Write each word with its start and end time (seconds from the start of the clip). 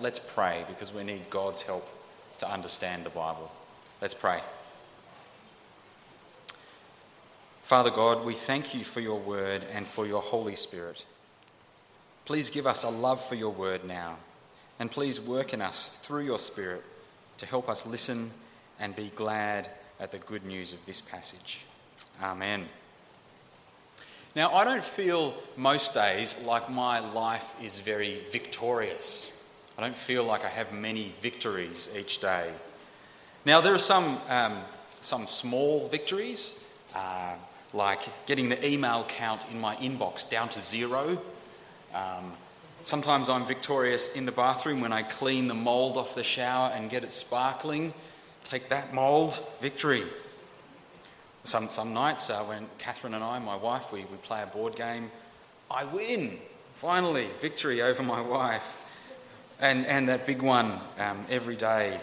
let's 0.00 0.18
pray 0.18 0.64
because 0.68 0.92
we 0.92 1.02
need 1.02 1.28
God's 1.30 1.62
help 1.62 1.88
to 2.38 2.50
understand 2.50 3.04
the 3.04 3.10
Bible. 3.10 3.50
Let's 4.00 4.14
pray. 4.14 4.40
Father 7.62 7.90
God, 7.90 8.24
we 8.24 8.34
thank 8.34 8.74
you 8.74 8.82
for 8.82 9.00
your 9.00 9.18
word 9.18 9.64
and 9.72 9.86
for 9.86 10.06
your 10.06 10.22
Holy 10.22 10.54
Spirit. 10.54 11.04
Please 12.24 12.50
give 12.50 12.66
us 12.66 12.82
a 12.82 12.88
love 12.88 13.24
for 13.24 13.34
your 13.34 13.50
word 13.50 13.84
now, 13.84 14.16
and 14.78 14.90
please 14.90 15.20
work 15.20 15.52
in 15.52 15.62
us 15.62 15.86
through 15.86 16.24
your 16.24 16.38
Spirit 16.38 16.82
to 17.38 17.46
help 17.46 17.68
us 17.68 17.86
listen 17.86 18.30
and 18.80 18.96
be 18.96 19.12
glad 19.14 19.68
at 20.00 20.10
the 20.10 20.18
good 20.18 20.44
news 20.44 20.72
of 20.72 20.84
this 20.86 21.00
passage. 21.00 21.64
Amen. 22.22 22.68
Now, 24.34 24.54
I 24.54 24.64
don't 24.64 24.84
feel 24.84 25.34
most 25.56 25.92
days 25.92 26.36
like 26.44 26.70
my 26.70 27.00
life 27.00 27.54
is 27.62 27.80
very 27.80 28.22
victorious. 28.30 29.36
I 29.80 29.84
don't 29.84 29.96
feel 29.96 30.24
like 30.24 30.44
I 30.44 30.48
have 30.48 30.74
many 30.74 31.14
victories 31.22 31.88
each 31.98 32.18
day. 32.18 32.52
Now, 33.46 33.62
there 33.62 33.72
are 33.72 33.78
some, 33.78 34.20
um, 34.28 34.58
some 35.00 35.26
small 35.26 35.88
victories, 35.88 36.62
uh, 36.94 37.32
like 37.72 38.02
getting 38.26 38.50
the 38.50 38.62
email 38.62 39.06
count 39.08 39.46
in 39.50 39.58
my 39.58 39.76
inbox 39.76 40.28
down 40.28 40.50
to 40.50 40.60
zero. 40.60 41.22
Um, 41.94 42.34
sometimes 42.82 43.30
I'm 43.30 43.46
victorious 43.46 44.14
in 44.14 44.26
the 44.26 44.32
bathroom 44.32 44.82
when 44.82 44.92
I 44.92 45.02
clean 45.02 45.48
the 45.48 45.54
mould 45.54 45.96
off 45.96 46.14
the 46.14 46.24
shower 46.24 46.70
and 46.74 46.90
get 46.90 47.02
it 47.02 47.10
sparkling. 47.10 47.94
Take 48.44 48.68
that 48.68 48.92
mould, 48.92 49.40
victory. 49.62 50.04
Some, 51.44 51.70
some 51.70 51.94
nights 51.94 52.28
uh, 52.28 52.42
when 52.42 52.66
Catherine 52.76 53.14
and 53.14 53.24
I, 53.24 53.38
my 53.38 53.56
wife, 53.56 53.94
we, 53.94 54.00
we 54.00 54.18
play 54.18 54.42
a 54.42 54.46
board 54.46 54.76
game, 54.76 55.10
I 55.70 55.84
win. 55.84 56.36
Finally, 56.74 57.28
victory 57.40 57.80
over 57.80 58.02
my 58.02 58.20
wife. 58.20 58.79
And, 59.60 59.86
and 59.86 60.08
that 60.08 60.26
big 60.26 60.40
one 60.40 60.80
um, 60.98 61.26
every 61.28 61.56
day, 61.56 62.00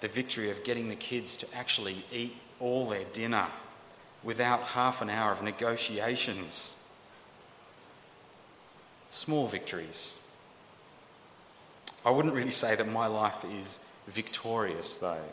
the 0.00 0.08
victory 0.08 0.50
of 0.50 0.62
getting 0.62 0.88
the 0.90 0.94
kids 0.94 1.36
to 1.36 1.46
actually 1.56 2.04
eat 2.12 2.36
all 2.60 2.86
their 2.86 3.04
dinner 3.12 3.46
without 4.22 4.62
half 4.62 5.00
an 5.00 5.08
hour 5.08 5.32
of 5.32 5.42
negotiations. 5.42 6.76
Small 9.08 9.46
victories. 9.46 10.20
I 12.04 12.10
wouldn't 12.10 12.34
really 12.34 12.50
say 12.50 12.76
that 12.76 12.88
my 12.88 13.06
life 13.06 13.44
is 13.52 13.84
victorious, 14.06 14.98
though. 14.98 15.24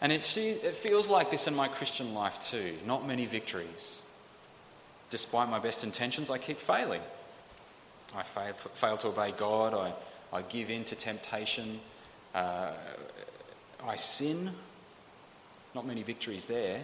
And 0.00 0.12
it, 0.12 0.36
it 0.36 0.74
feels 0.76 1.08
like 1.08 1.30
this 1.30 1.48
in 1.48 1.54
my 1.56 1.66
Christian 1.66 2.14
life 2.14 2.38
too. 2.38 2.74
Not 2.86 3.06
many 3.06 3.26
victories. 3.26 4.02
Despite 5.10 5.48
my 5.48 5.58
best 5.58 5.82
intentions, 5.82 6.30
I 6.30 6.38
keep 6.38 6.58
failing. 6.58 7.00
I 8.14 8.22
fail 8.22 8.52
to, 8.52 8.68
fail 8.70 8.96
to 8.98 9.08
obey 9.08 9.32
God. 9.36 9.74
I, 9.74 9.92
I 10.36 10.42
give 10.42 10.70
in 10.70 10.84
to 10.84 10.96
temptation. 10.96 11.80
Uh, 12.34 12.72
I 13.84 13.96
sin. 13.96 14.50
Not 15.74 15.86
many 15.86 16.02
victories 16.02 16.46
there. 16.46 16.80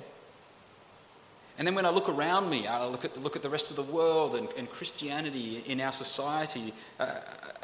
And 1.56 1.66
then 1.66 1.75
when 1.75 1.86
I 1.86 1.91
look 1.91 2.08
around 2.08 2.50
me, 2.50 2.66
I 2.66 2.84
look 2.86 3.05
at, 3.05 3.20
look 3.22 3.36
at 3.36 3.42
the 3.42 3.48
rest 3.48 3.70
of 3.70 3.77
the 3.77 3.83
world 3.83 4.34
and, 4.34 4.48
and 4.56 4.69
Christianity 4.69 5.62
in 5.66 5.81
our 5.81 5.92
society, 5.92 6.75
uh, 6.98 7.20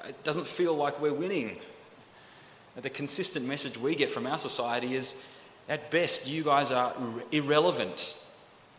it 0.07 0.23
doesn't 0.23 0.47
feel 0.47 0.75
like 0.75 1.01
we're 1.01 1.13
winning. 1.13 1.59
The 2.77 2.91
consistent 2.91 3.47
message 3.47 3.77
we 3.77 3.97
get 3.97 4.11
from 4.11 4.27
our 4.27 4.39
society 4.39 4.95
is 4.95 5.17
at 5.69 5.91
best, 5.91 6.27
you 6.27 6.45
guys 6.45 6.71
are 6.71 6.95
irrelevant. 7.33 8.17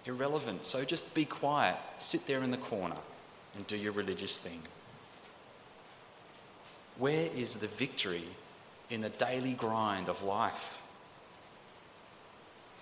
Irrelevant. 0.05 0.65
So 0.65 0.83
just 0.85 1.13
be 1.13 1.25
quiet, 1.25 1.75
sit 1.99 2.25
there 2.25 2.41
in 2.41 2.51
the 2.51 2.57
corner, 2.57 2.95
and 3.55 3.65
do 3.67 3.75
your 3.75 3.91
religious 3.91 4.39
thing. 4.39 4.61
Where 6.97 7.29
is 7.35 7.57
the 7.57 7.67
victory 7.67 8.23
in 8.89 9.01
the 9.01 9.09
daily 9.09 9.53
grind 9.53 10.09
of 10.09 10.23
life? 10.23 10.81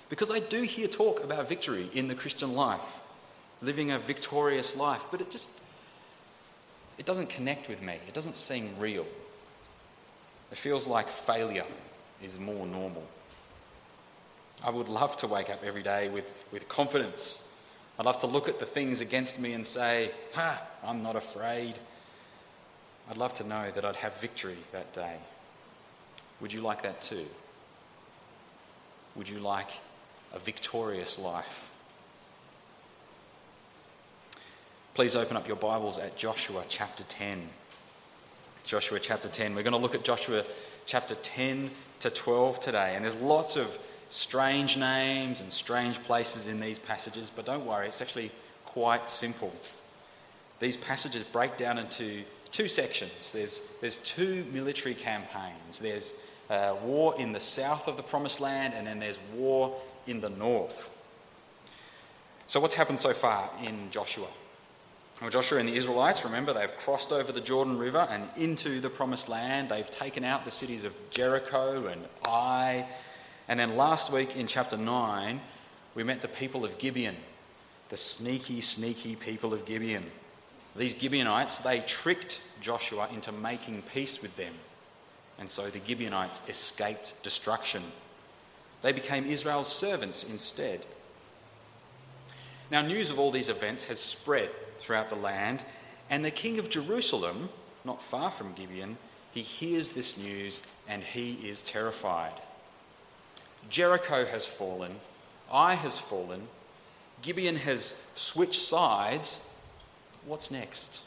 Because 0.10 0.32
I 0.32 0.40
do 0.40 0.62
hear 0.62 0.88
talk 0.88 1.24
about 1.24 1.48
victory 1.48 1.90
in 1.94 2.08
the 2.08 2.16
Christian 2.16 2.54
life, 2.54 3.00
living 3.62 3.92
a 3.92 4.00
victorious 4.00 4.76
life, 4.76 5.06
but 5.12 5.22
it 5.22 5.30
just 5.30 5.50
it 6.98 7.06
doesn't 7.06 7.30
connect 7.30 7.70
with 7.70 7.82
me. 7.82 7.94
It 8.08 8.14
doesn't 8.14 8.36
seem 8.36 8.72
real. 8.78 9.08
It 10.52 10.58
feels 10.58 10.86
like 10.86 11.10
failure 11.10 11.66
is 12.22 12.38
more 12.38 12.68
normal. 12.68 13.08
I 14.64 14.70
would 14.70 14.90
love 14.90 15.16
to 15.18 15.28
wake 15.28 15.50
up 15.50 15.64
every 15.64 15.82
day 15.82 16.10
with, 16.10 16.30
with 16.52 16.68
confidence. 16.68 17.48
I'd 18.00 18.06
love 18.06 18.20
to 18.20 18.28
look 18.28 18.48
at 18.48 18.60
the 18.60 18.66
things 18.66 19.02
against 19.02 19.38
me 19.40 19.52
and 19.52 19.66
say, 19.66 20.12
Ha, 20.34 20.62
I'm 20.86 21.04
not 21.04 21.18
afraid. 21.18 21.78
I'd 23.10 23.18
love 23.18 23.34
to 23.34 23.44
know 23.44 23.70
that 23.72 23.84
I'd 23.84 23.98
have 23.98 24.16
victory 24.22 24.58
that 24.72 24.94
day. 24.94 25.18
Would 26.40 26.54
you 26.54 26.62
like 26.62 26.84
that 26.84 27.02
too? 27.02 27.26
Would 29.16 29.28
you 29.28 29.40
like 29.40 29.70
a 30.34 30.40
victorious 30.40 31.20
life? 31.20 31.70
Please 34.94 35.18
open 35.18 35.36
up 35.36 35.48
your 35.48 35.58
Bibles 35.58 35.98
at 35.98 36.16
Joshua 36.16 36.64
chapter 36.70 37.04
10. 37.04 37.42
Joshua 38.64 39.00
chapter 39.00 39.28
10. 39.28 39.56
We're 39.56 39.64
going 39.64 39.74
to 39.74 39.78
look 39.78 39.96
at 39.96 40.04
Joshua 40.04 40.44
chapter 40.86 41.16
10 41.16 41.70
to 42.00 42.10
12 42.10 42.62
today, 42.62 42.94
and 42.96 43.04
there's 43.04 43.18
lots 43.18 43.58
of 43.58 43.78
strange 44.10 44.76
names 44.78 45.42
and 45.42 45.52
strange 45.54 46.02
places 46.04 46.48
in 46.48 46.60
these 46.60 46.80
passages, 46.80 47.32
but 47.34 47.46
don't 47.46 47.66
worry, 47.66 47.88
it's 47.88 48.02
actually 48.02 48.32
quite 48.66 49.10
simple. 49.10 49.54
These 50.60 50.78
passages 50.78 51.24
break 51.24 51.58
down 51.58 51.78
into 51.78 52.24
two 52.52 52.68
sections. 52.68 53.32
There's, 53.32 53.62
there's 53.82 53.98
two 53.98 54.46
military 54.52 54.96
campaigns. 54.96 55.80
There's 55.80 56.14
uh, 56.50 56.76
war 56.84 57.16
in 57.18 57.32
the 57.32 57.40
south 57.40 57.88
of 57.88 57.98
the 57.98 58.04
Promised 58.04 58.42
Land, 58.42 58.74
and 58.74 58.86
then 58.86 59.00
there's 59.00 59.20
war 59.36 59.80
in 60.08 60.20
the 60.20 60.30
north. 60.30 60.96
So, 62.48 62.60
what's 62.60 62.74
happened 62.74 63.00
so 63.00 63.14
far 63.14 63.50
in 63.64 63.92
Joshua? 63.92 64.28
Well, 65.22 65.30
Joshua 65.30 65.60
and 65.60 65.70
the 65.70 65.76
Israelites, 65.76 66.24
remember, 66.24 66.54
they've 66.54 66.76
crossed 66.78 67.12
over 67.12 67.32
the 67.32 67.42
Jordan 67.42 67.78
River 67.78 68.08
and 68.10 68.24
into 68.38 68.80
the 68.80 68.90
Promised 68.90 69.30
Land. 69.30 69.70
They've 69.70 69.90
taken 69.90 70.24
out 70.24 70.46
the 70.46 70.52
cities 70.52 70.84
of 70.84 70.96
Jericho 71.12 71.88
and 71.88 72.02
Ai 72.26 72.86
and 73.50 73.60
then 73.60 73.76
last 73.76 74.14
week 74.14 74.38
in 74.38 74.46
chapter 74.46 74.78
9, 74.78 75.42
we 75.96 76.04
met 76.04 76.22
the 76.22 76.28
people 76.28 76.64
of 76.64 76.78
Gibeon, 76.78 77.16
the 77.90 77.98
sneaky, 77.98 78.62
sneaky 78.62 79.16
people 79.16 79.54
of 79.54 79.66
Gibeon. 79.66 80.06
These 80.76 80.96
Gibeonites, 80.98 81.58
they 81.60 81.80
tricked 81.80 82.42
Joshua 82.62 83.10
into 83.12 83.32
making 83.32 83.82
peace 83.92 84.22
with 84.22 84.36
them. 84.38 84.54
And 85.40 85.50
so 85.50 85.68
the 85.70 85.82
Gibeonites 85.84 86.42
escaped 86.48 87.22
destruction. 87.24 87.82
They 88.84 88.92
became 88.92 89.26
Israel's 89.26 89.68
servants 89.68 90.24
instead. 90.24 90.86
Now, 92.70 92.84
news 92.84 93.10
of 93.10 93.18
all 93.18 93.32
these 93.32 93.50
events 93.50 93.86
has 93.86 94.00
spread 94.00 94.52
throughout 94.78 95.10
the 95.10 95.16
land, 95.16 95.64
and 96.12 96.24
the 96.24 96.30
king 96.30 96.60
of 96.60 96.70
Jerusalem, 96.70 97.50
not 97.84 98.00
far 98.00 98.30
from 98.30 98.54
Gibeon, 98.54 98.98
he 99.32 99.42
hears 99.42 99.92
this 99.92 100.20
news 100.20 100.62
and 100.88 101.04
he 101.04 101.34
is 101.48 101.64
terrified. 101.64 102.34
Jericho 103.70 104.26
has 104.26 104.46
fallen, 104.46 104.96
Ai 105.52 105.76
has 105.76 106.00
fallen, 106.00 106.48
Gibeon 107.22 107.58
has 107.58 108.02
switched 108.16 108.62
sides. 108.62 109.40
What's 110.26 110.52
next? 110.52 111.02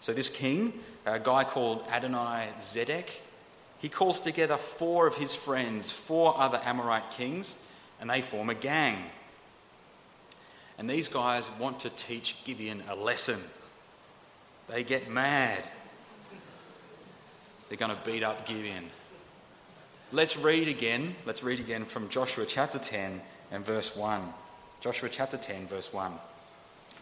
So, 0.00 0.12
this 0.12 0.28
king, 0.28 0.72
a 1.06 1.18
guy 1.18 1.44
called 1.44 1.84
Adonai 1.88 2.48
Zedek, 2.58 3.08
he 3.78 3.88
calls 3.88 4.20
together 4.20 4.56
four 4.56 5.06
of 5.06 5.14
his 5.16 5.34
friends, 5.34 5.90
four 5.90 6.38
other 6.38 6.60
Amorite 6.64 7.10
kings, 7.10 7.56
and 8.00 8.08
they 8.08 8.20
form 8.20 8.50
a 8.50 8.54
gang. 8.54 8.98
And 10.78 10.88
these 10.88 11.08
guys 11.08 11.50
want 11.58 11.80
to 11.80 11.90
teach 11.90 12.36
Gibeon 12.44 12.82
a 12.88 12.96
lesson. 12.96 13.40
They 14.68 14.84
get 14.84 15.10
mad. 15.10 15.62
They're 17.68 17.78
going 17.78 17.94
to 17.94 18.04
beat 18.04 18.22
up 18.22 18.46
Gibeon. 18.46 18.90
Let's 20.14 20.36
read 20.36 20.68
again. 20.68 21.16
Let's 21.26 21.42
read 21.42 21.58
again 21.58 21.84
from 21.84 22.08
Joshua 22.08 22.46
chapter 22.46 22.78
10 22.78 23.20
and 23.50 23.66
verse 23.66 23.96
1. 23.96 24.22
Joshua 24.80 25.08
chapter 25.08 25.36
10, 25.36 25.66
verse 25.66 25.92
1. 25.92 26.12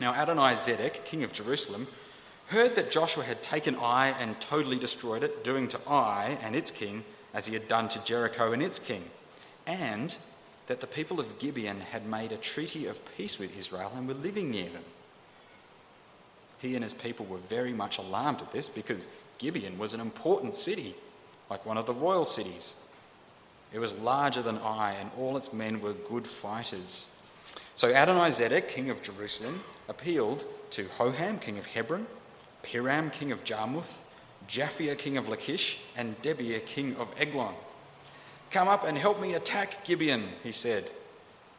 Now 0.00 0.14
Adonai 0.14 0.54
Zedek, 0.54 1.04
king 1.04 1.22
of 1.22 1.30
Jerusalem, 1.30 1.88
heard 2.46 2.74
that 2.74 2.90
Joshua 2.90 3.24
had 3.24 3.42
taken 3.42 3.76
Ai 3.76 4.14
and 4.18 4.40
totally 4.40 4.78
destroyed 4.78 5.22
it, 5.22 5.44
doing 5.44 5.68
to 5.68 5.80
Ai 5.86 6.38
and 6.42 6.56
its 6.56 6.70
king 6.70 7.04
as 7.34 7.44
he 7.44 7.52
had 7.52 7.68
done 7.68 7.86
to 7.88 8.02
Jericho 8.02 8.54
and 8.54 8.62
its 8.62 8.78
king, 8.78 9.04
and 9.66 10.16
that 10.66 10.80
the 10.80 10.86
people 10.86 11.20
of 11.20 11.38
Gibeon 11.38 11.80
had 11.80 12.06
made 12.06 12.32
a 12.32 12.38
treaty 12.38 12.86
of 12.86 13.02
peace 13.18 13.38
with 13.38 13.58
Israel 13.58 13.92
and 13.94 14.08
were 14.08 14.14
living 14.14 14.50
near 14.50 14.70
them. 14.70 14.84
He 16.60 16.74
and 16.76 16.82
his 16.82 16.94
people 16.94 17.26
were 17.26 17.36
very 17.36 17.74
much 17.74 17.98
alarmed 17.98 18.40
at 18.40 18.52
this 18.52 18.70
because 18.70 19.06
Gibeon 19.36 19.76
was 19.76 19.92
an 19.92 20.00
important 20.00 20.56
city, 20.56 20.94
like 21.50 21.66
one 21.66 21.76
of 21.76 21.84
the 21.84 21.92
royal 21.92 22.24
cities. 22.24 22.74
It 23.72 23.78
was 23.78 23.94
larger 23.94 24.42
than 24.42 24.58
Ai, 24.58 24.92
and 24.92 25.10
all 25.18 25.36
its 25.36 25.52
men 25.52 25.80
were 25.80 25.94
good 25.94 26.26
fighters. 26.26 27.10
So 27.74 27.92
Adonizedek, 27.92 28.68
king 28.68 28.90
of 28.90 29.02
Jerusalem, 29.02 29.62
appealed 29.88 30.44
to 30.70 30.84
Hoham, 30.84 31.40
king 31.40 31.58
of 31.58 31.66
Hebron, 31.66 32.06
Piram, 32.62 33.10
king 33.10 33.32
of 33.32 33.44
Jarmuth, 33.44 34.02
Japhia 34.48 34.96
king 34.96 35.16
of 35.16 35.28
Lachish, 35.28 35.80
and 35.96 36.20
Debir 36.22 36.64
king 36.66 36.96
of 36.96 37.08
Eglon. 37.18 37.54
Come 38.50 38.68
up 38.68 38.84
and 38.84 38.98
help 38.98 39.20
me 39.20 39.34
attack 39.34 39.84
Gibeon, 39.84 40.28
he 40.42 40.52
said, 40.52 40.90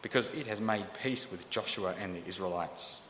because 0.02 0.30
it 0.30 0.48
has 0.48 0.62
made 0.62 0.86
peace 1.02 1.32
with 1.32 1.50
Joshua 1.50 1.96
and 2.00 2.16
the 2.16 2.28
Israelites. 2.28 3.02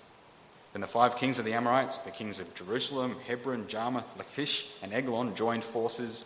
Then 0.71 0.81
the 0.81 0.88
five 0.88 1.17
kings 1.17 1.38
of 1.38 1.45
the 1.45 1.53
Amorites, 1.53 2.00
the 2.00 2.11
kings 2.11 2.39
of 2.39 2.55
Jerusalem, 2.55 3.17
Hebron, 3.27 3.67
Jarmuth, 3.67 4.17
Lachish, 4.17 4.67
and 4.81 4.94
Eglon, 4.94 5.35
joined 5.35 5.63
forces, 5.63 6.25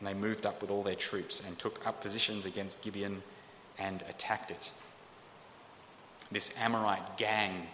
and 0.00 0.08
they 0.08 0.14
moved 0.14 0.46
up 0.46 0.60
with 0.62 0.70
all 0.70 0.82
their 0.82 0.94
troops 0.94 1.42
and 1.46 1.58
took 1.58 1.86
up 1.86 2.02
positions 2.02 2.46
against 2.46 2.82
Gibeon 2.82 3.22
and 3.78 4.02
attacked 4.08 4.50
it. 4.50 4.72
This 6.32 6.54
Amorite 6.58 7.18
gang, 7.18 7.66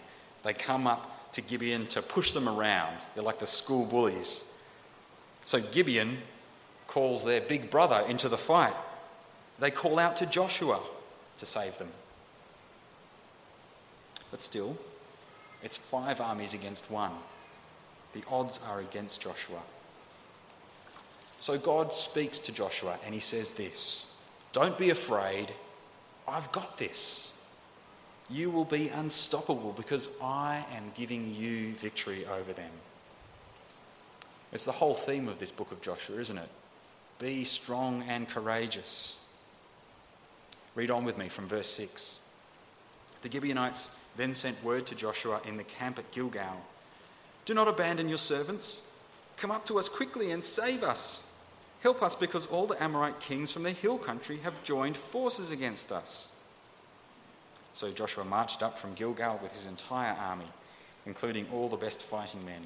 they 0.43 0.53
come 0.53 0.87
up 0.87 1.31
to 1.33 1.41
Gibeon 1.41 1.87
to 1.87 2.01
push 2.01 2.31
them 2.31 2.49
around. 2.49 2.97
They're 3.15 3.23
like 3.23 3.39
the 3.39 3.47
school 3.47 3.85
bullies. 3.85 4.43
So 5.45 5.61
Gibeon 5.61 6.17
calls 6.87 7.23
their 7.23 7.41
big 7.41 7.71
brother 7.71 8.03
into 8.07 8.27
the 8.27 8.37
fight. 8.37 8.73
They 9.59 9.71
call 9.71 9.97
out 9.97 10.17
to 10.17 10.25
Joshua 10.25 10.81
to 11.39 11.45
save 11.45 11.77
them. 11.77 11.89
But 14.31 14.41
still, 14.41 14.77
it's 15.63 15.77
five 15.77 16.19
armies 16.19 16.53
against 16.53 16.91
one. 16.91 17.11
The 18.13 18.23
odds 18.29 18.59
are 18.69 18.79
against 18.79 19.21
Joshua. 19.21 19.61
So 21.39 21.57
God 21.57 21.93
speaks 21.93 22.39
to 22.39 22.51
Joshua 22.51 22.97
and 23.05 23.13
he 23.13 23.19
says 23.19 23.51
this 23.51 24.05
Don't 24.51 24.77
be 24.77 24.89
afraid, 24.89 25.53
I've 26.27 26.51
got 26.51 26.77
this. 26.77 27.33
You 28.29 28.49
will 28.49 28.65
be 28.65 28.89
unstoppable 28.89 29.71
because 29.71 30.09
I 30.21 30.65
am 30.73 30.91
giving 30.95 31.33
you 31.33 31.73
victory 31.73 32.25
over 32.25 32.51
them. 32.51 32.71
It's 34.51 34.65
the 34.65 34.73
whole 34.73 34.95
theme 34.95 35.29
of 35.29 35.39
this 35.39 35.51
book 35.51 35.71
of 35.71 35.81
Joshua, 35.81 36.19
isn't 36.19 36.37
it? 36.37 36.49
Be 37.19 37.43
strong 37.43 38.03
and 38.07 38.27
courageous. 38.27 39.17
Read 40.75 40.91
on 40.91 41.05
with 41.05 41.17
me 41.17 41.29
from 41.29 41.47
verse 41.47 41.69
6. 41.69 42.19
The 43.21 43.31
Gibeonites 43.31 43.95
then 44.15 44.33
sent 44.33 44.63
word 44.63 44.85
to 44.87 44.95
Joshua 44.95 45.41
in 45.45 45.57
the 45.57 45.63
camp 45.63 45.97
at 45.97 46.11
Gilgal 46.11 46.61
Do 47.45 47.53
not 47.53 47.67
abandon 47.67 48.09
your 48.09 48.17
servants. 48.17 48.81
Come 49.37 49.51
up 49.51 49.65
to 49.67 49.79
us 49.79 49.87
quickly 49.87 50.31
and 50.31 50.43
save 50.43 50.83
us. 50.83 51.23
Help 51.81 52.01
us 52.01 52.15
because 52.15 52.47
all 52.47 52.65
the 52.65 52.81
Amorite 52.81 53.19
kings 53.19 53.51
from 53.51 53.63
the 53.63 53.71
hill 53.71 53.97
country 53.97 54.37
have 54.37 54.63
joined 54.63 54.97
forces 54.97 55.51
against 55.51 55.91
us. 55.91 56.31
So 57.73 57.91
Joshua 57.91 58.25
marched 58.25 58.63
up 58.63 58.77
from 58.77 58.95
Gilgal 58.95 59.39
with 59.41 59.51
his 59.51 59.67
entire 59.67 60.13
army, 60.13 60.47
including 61.05 61.45
all 61.53 61.69
the 61.69 61.77
best 61.77 62.01
fighting 62.01 62.43
men. 62.43 62.61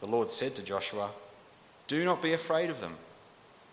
The 0.00 0.06
Lord 0.06 0.30
said 0.30 0.54
to 0.54 0.62
Joshua, 0.62 1.10
Do 1.88 2.04
not 2.04 2.22
be 2.22 2.32
afraid 2.32 2.70
of 2.70 2.80
them. 2.80 2.96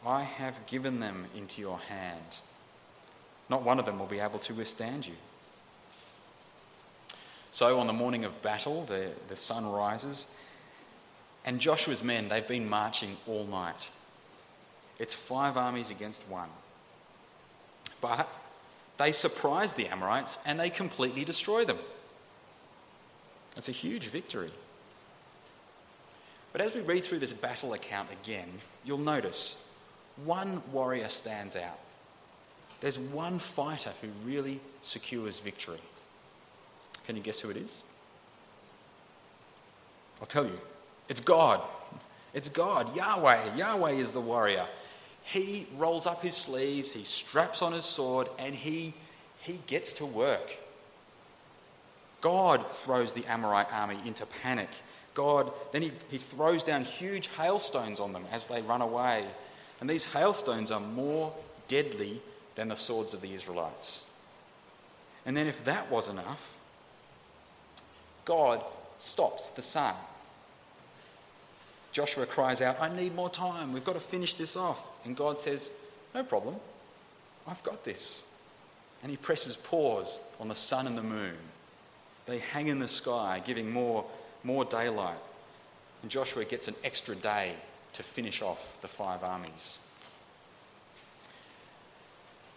I 0.05 0.23
have 0.23 0.65
given 0.65 0.99
them 0.99 1.25
into 1.35 1.61
your 1.61 1.77
hand. 1.77 2.39
Not 3.49 3.63
one 3.63 3.77
of 3.77 3.85
them 3.85 3.99
will 3.99 4.07
be 4.07 4.19
able 4.19 4.39
to 4.39 4.53
withstand 4.53 5.05
you. 5.05 5.13
So 7.51 7.79
on 7.79 7.87
the 7.87 7.93
morning 7.93 8.25
of 8.25 8.41
battle, 8.41 8.85
the, 8.85 9.11
the 9.27 9.35
sun 9.35 9.65
rises, 9.65 10.27
and 11.45 11.59
Joshua's 11.59 12.03
men, 12.03 12.27
they've 12.27 12.47
been 12.47 12.67
marching 12.67 13.17
all 13.27 13.45
night. 13.45 13.89
It's 14.99 15.13
five 15.13 15.57
armies 15.57 15.91
against 15.91 16.21
one. 16.29 16.49
But 18.01 18.33
they 18.97 19.11
surprise 19.11 19.73
the 19.73 19.87
Amorites 19.87 20.37
and 20.45 20.59
they 20.59 20.69
completely 20.69 21.25
destroy 21.25 21.65
them. 21.65 21.79
It's 23.57 23.69
a 23.69 23.73
huge 23.73 24.07
victory. 24.07 24.51
But 26.51 26.61
as 26.61 26.73
we 26.73 26.81
read 26.81 27.03
through 27.03 27.19
this 27.19 27.33
battle 27.33 27.73
account 27.73 28.09
again, 28.11 28.47
you'll 28.85 28.97
notice 28.97 29.61
one 30.23 30.61
warrior 30.71 31.09
stands 31.09 31.55
out. 31.55 31.79
There's 32.79 32.99
one 32.99 33.39
fighter 33.39 33.91
who 34.01 34.07
really 34.23 34.59
secures 34.81 35.39
victory. 35.39 35.79
Can 37.05 37.15
you 37.15 37.21
guess 37.21 37.39
who 37.39 37.49
it 37.49 37.57
is? 37.57 37.83
I'll 40.19 40.27
tell 40.27 40.45
you. 40.45 40.59
It's 41.09 41.19
God. 41.19 41.61
It's 42.33 42.49
God, 42.49 42.95
Yahweh. 42.95 43.55
Yahweh 43.55 43.91
is 43.91 44.11
the 44.11 44.21
warrior. 44.21 44.65
He 45.25 45.65
rolls 45.75 46.05
up 46.05 46.21
his 46.21 46.35
sleeves, 46.35 46.93
he 46.93 47.03
straps 47.03 47.61
on 47.61 47.73
his 47.73 47.83
sword, 47.83 48.29
and 48.37 48.53
he, 48.53 48.93
he 49.41 49.59
gets 49.65 49.93
to 49.93 50.05
work. 50.05 50.59
God 52.21 52.65
throws 52.71 53.13
the 53.13 53.25
Amorite 53.25 53.73
army 53.73 53.97
into 54.05 54.25
panic. 54.25 54.69
God, 55.15 55.51
then 55.71 55.81
he, 55.81 55.91
he 56.09 56.17
throws 56.19 56.63
down 56.63 56.83
huge 56.83 57.27
hailstones 57.37 57.99
on 57.99 58.11
them 58.11 58.25
as 58.31 58.45
they 58.45 58.61
run 58.61 58.81
away. 58.81 59.25
And 59.81 59.89
these 59.89 60.11
hailstones 60.11 60.71
are 60.71 60.79
more 60.79 61.33
deadly 61.67 62.21
than 62.53 62.67
the 62.67 62.75
swords 62.75 63.13
of 63.13 63.21
the 63.21 63.33
Israelites. 63.33 64.05
And 65.25 65.35
then, 65.35 65.47
if 65.47 65.65
that 65.65 65.89
was 65.89 66.07
enough, 66.07 66.55
God 68.25 68.63
stops 68.99 69.49
the 69.49 69.63
sun. 69.63 69.95
Joshua 71.95 72.25
cries 72.25 72.61
out, 72.61 72.75
I 72.81 72.93
need 72.93 73.15
more 73.15 73.29
time. 73.29 73.71
We've 73.71 73.85
got 73.85 73.93
to 73.93 74.01
finish 74.01 74.33
this 74.33 74.57
off. 74.57 74.85
And 75.05 75.15
God 75.15 75.39
says, 75.39 75.71
No 76.13 76.25
problem. 76.25 76.57
I've 77.47 77.63
got 77.63 77.85
this. 77.85 78.27
And 79.01 79.09
he 79.09 79.15
presses 79.15 79.55
pause 79.55 80.19
on 80.37 80.49
the 80.49 80.55
sun 80.55 80.87
and 80.87 80.97
the 80.97 81.03
moon. 81.03 81.37
They 82.25 82.39
hang 82.39 82.67
in 82.67 82.79
the 82.79 82.89
sky, 82.89 83.41
giving 83.45 83.71
more, 83.71 84.03
more 84.43 84.65
daylight. 84.65 85.15
And 86.01 86.11
Joshua 86.11 86.43
gets 86.43 86.67
an 86.67 86.75
extra 86.83 87.15
day 87.15 87.53
to 87.93 88.03
finish 88.03 88.41
off 88.41 88.75
the 88.81 88.89
five 88.89 89.23
armies. 89.23 89.77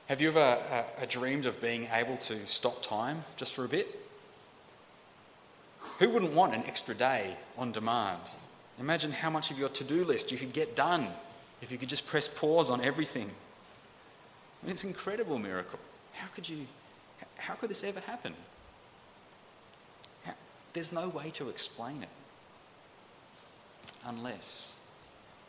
Have 0.08 0.20
you 0.20 0.30
ever 0.30 0.40
uh, 0.68 0.82
uh, 1.00 1.06
dreamed 1.08 1.46
of 1.46 1.60
being 1.60 1.86
able 1.92 2.16
to 2.16 2.44
stop 2.44 2.82
time 2.82 3.22
just 3.36 3.54
for 3.54 3.64
a 3.64 3.68
bit? 3.68 4.00
Who 6.00 6.08
wouldn't 6.08 6.32
want 6.32 6.56
an 6.56 6.64
extra 6.66 6.96
day 6.96 7.36
on 7.56 7.70
demand? 7.70 8.22
Imagine 8.80 9.12
how 9.12 9.30
much 9.30 9.50
of 9.50 9.58
your 9.58 9.68
to 9.70 9.84
do 9.84 10.04
list 10.04 10.30
you 10.30 10.38
could 10.38 10.52
get 10.52 10.76
done 10.76 11.08
if 11.60 11.72
you 11.72 11.78
could 11.78 11.88
just 11.88 12.06
press 12.06 12.28
pause 12.28 12.70
on 12.70 12.80
everything. 12.82 13.30
I 14.62 14.66
mean, 14.66 14.72
it's 14.72 14.84
an 14.84 14.90
incredible 14.90 15.38
miracle. 15.38 15.78
How 16.12 16.28
could 16.34 16.48
you, 16.48 16.66
how 17.36 17.54
could 17.54 17.70
this 17.70 17.82
ever 17.82 18.00
happen? 18.00 18.34
There's 20.72 20.92
no 20.92 21.08
way 21.08 21.30
to 21.30 21.48
explain 21.48 22.02
it. 22.02 22.08
Unless, 24.04 24.74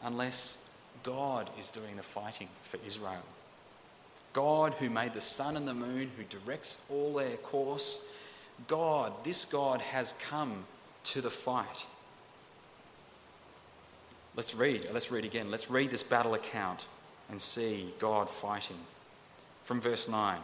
unless 0.01 0.57
God 1.03 1.49
is 1.59 1.69
doing 1.69 1.97
the 1.97 2.03
fighting 2.03 2.47
for 2.63 2.79
Israel. 2.85 3.23
God 4.33 4.73
who 4.75 4.89
made 4.89 5.13
the 5.13 5.21
sun 5.21 5.57
and 5.57 5.67
the 5.67 5.73
moon, 5.73 6.11
who 6.17 6.23
directs 6.23 6.79
all 6.89 7.13
their 7.13 7.37
course, 7.37 8.01
God, 8.67 9.13
this 9.23 9.45
God 9.45 9.81
has 9.81 10.13
come 10.13 10.65
to 11.05 11.21
the 11.21 11.29
fight. 11.29 11.85
Let's 14.39 14.55
read. 14.55 14.87
Let's 14.93 15.11
read 15.11 15.25
again. 15.25 15.51
Let's 15.51 15.69
read 15.69 15.89
this 15.89 16.01
battle 16.01 16.33
account 16.33 16.87
and 17.29 17.41
see 17.41 17.93
God 17.99 18.29
fighting. 18.29 18.77
From 19.65 19.81
verse 19.81 20.07
9. 20.07 20.39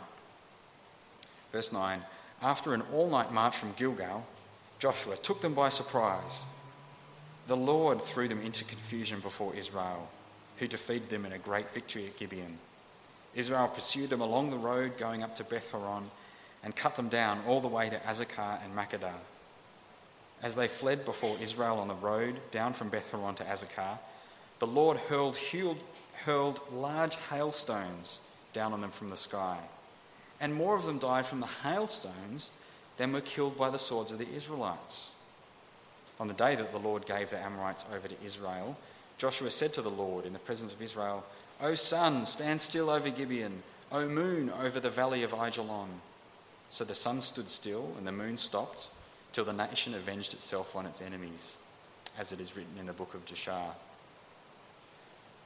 Verse 1.53 1.71
9 1.71 2.01
After 2.41 2.73
an 2.73 2.83
all 2.93 3.09
night 3.09 3.31
march 3.31 3.55
from 3.55 3.71
Gilgal, 3.77 4.25
Joshua 4.79 5.15
took 5.15 5.39
them 5.39 5.53
by 5.53 5.69
surprise. 5.69 6.43
The 7.47 7.55
Lord 7.55 8.01
threw 8.01 8.27
them 8.27 8.41
into 8.41 8.65
confusion 8.65 9.21
before 9.21 9.55
Israel, 9.55 10.09
who 10.57 10.67
defeated 10.67 11.09
them 11.09 11.25
in 11.25 11.31
a 11.31 11.37
great 11.37 11.71
victory 11.71 12.03
at 12.03 12.17
Gibeon. 12.17 12.57
Israel 13.33 13.69
pursued 13.69 14.09
them 14.09 14.19
along 14.19 14.49
the 14.49 14.57
road 14.57 14.97
going 14.97 15.23
up 15.23 15.35
to 15.35 15.45
Beth 15.45 15.71
Horon 15.71 16.11
and 16.65 16.75
cut 16.75 16.95
them 16.95 17.07
down 17.07 17.39
all 17.47 17.61
the 17.61 17.69
way 17.69 17.89
to 17.89 17.97
Azekah 17.99 18.59
and 18.61 18.75
Makkedah. 18.75 19.13
As 20.43 20.55
they 20.55 20.67
fled 20.67 21.05
before 21.05 21.37
Israel 21.41 21.79
on 21.79 21.87
the 21.87 21.95
road 21.95 22.39
down 22.51 22.73
from 22.73 22.89
Beth 22.89 23.09
Horon 23.11 23.35
to 23.35 23.43
Azekah, 23.43 23.97
the 24.59 24.67
Lord 24.67 24.97
hurled, 24.97 25.37
hurled 26.25 26.59
large 26.71 27.15
hailstones 27.29 28.19
down 28.53 28.73
on 28.73 28.81
them 28.81 28.91
from 28.91 29.09
the 29.09 29.17
sky. 29.17 29.57
And 30.39 30.53
more 30.53 30.75
of 30.75 30.85
them 30.85 30.99
died 30.99 31.25
from 31.25 31.39
the 31.39 31.47
hailstones 31.63 32.51
than 32.97 33.11
were 33.11 33.21
killed 33.21 33.57
by 33.57 33.69
the 33.69 33.79
swords 33.79 34.11
of 34.11 34.19
the 34.19 34.29
Israelites. 34.29 35.11
On 36.19 36.27
the 36.27 36.33
day 36.33 36.55
that 36.55 36.71
the 36.71 36.79
Lord 36.79 37.05
gave 37.05 37.29
the 37.29 37.39
Amorites 37.39 37.85
over 37.93 38.07
to 38.07 38.15
Israel, 38.23 38.77
Joshua 39.17 39.51
said 39.51 39.73
to 39.73 39.81
the 39.81 39.89
Lord 39.89 40.25
in 40.25 40.33
the 40.33 40.39
presence 40.39 40.73
of 40.73 40.81
Israel, 40.81 41.25
O 41.61 41.75
sun, 41.75 42.25
stand 42.25 42.59
still 42.59 42.89
over 42.89 43.09
Gibeon. 43.09 43.63
O 43.91 44.07
moon, 44.07 44.51
over 44.61 44.79
the 44.79 44.89
valley 44.89 45.23
of 45.23 45.31
Aijalon. 45.31 45.87
So 46.69 46.83
the 46.83 46.95
sun 46.95 47.21
stood 47.21 47.49
still 47.49 47.93
and 47.97 48.05
the 48.05 48.11
moon 48.11 48.37
stopped 48.37 48.89
till 49.35 49.43
the 49.43 49.51
nation 49.51 49.93
avenged 49.93 50.33
itself 50.33 50.77
on 50.77 50.85
its 50.85 51.01
enemies, 51.01 51.57
as 52.17 52.31
it 52.31 52.39
is 52.39 52.55
written 52.55 52.77
in 52.79 52.85
the 52.85 52.93
book 52.93 53.13
of 53.13 53.25
Jashar. 53.25 53.73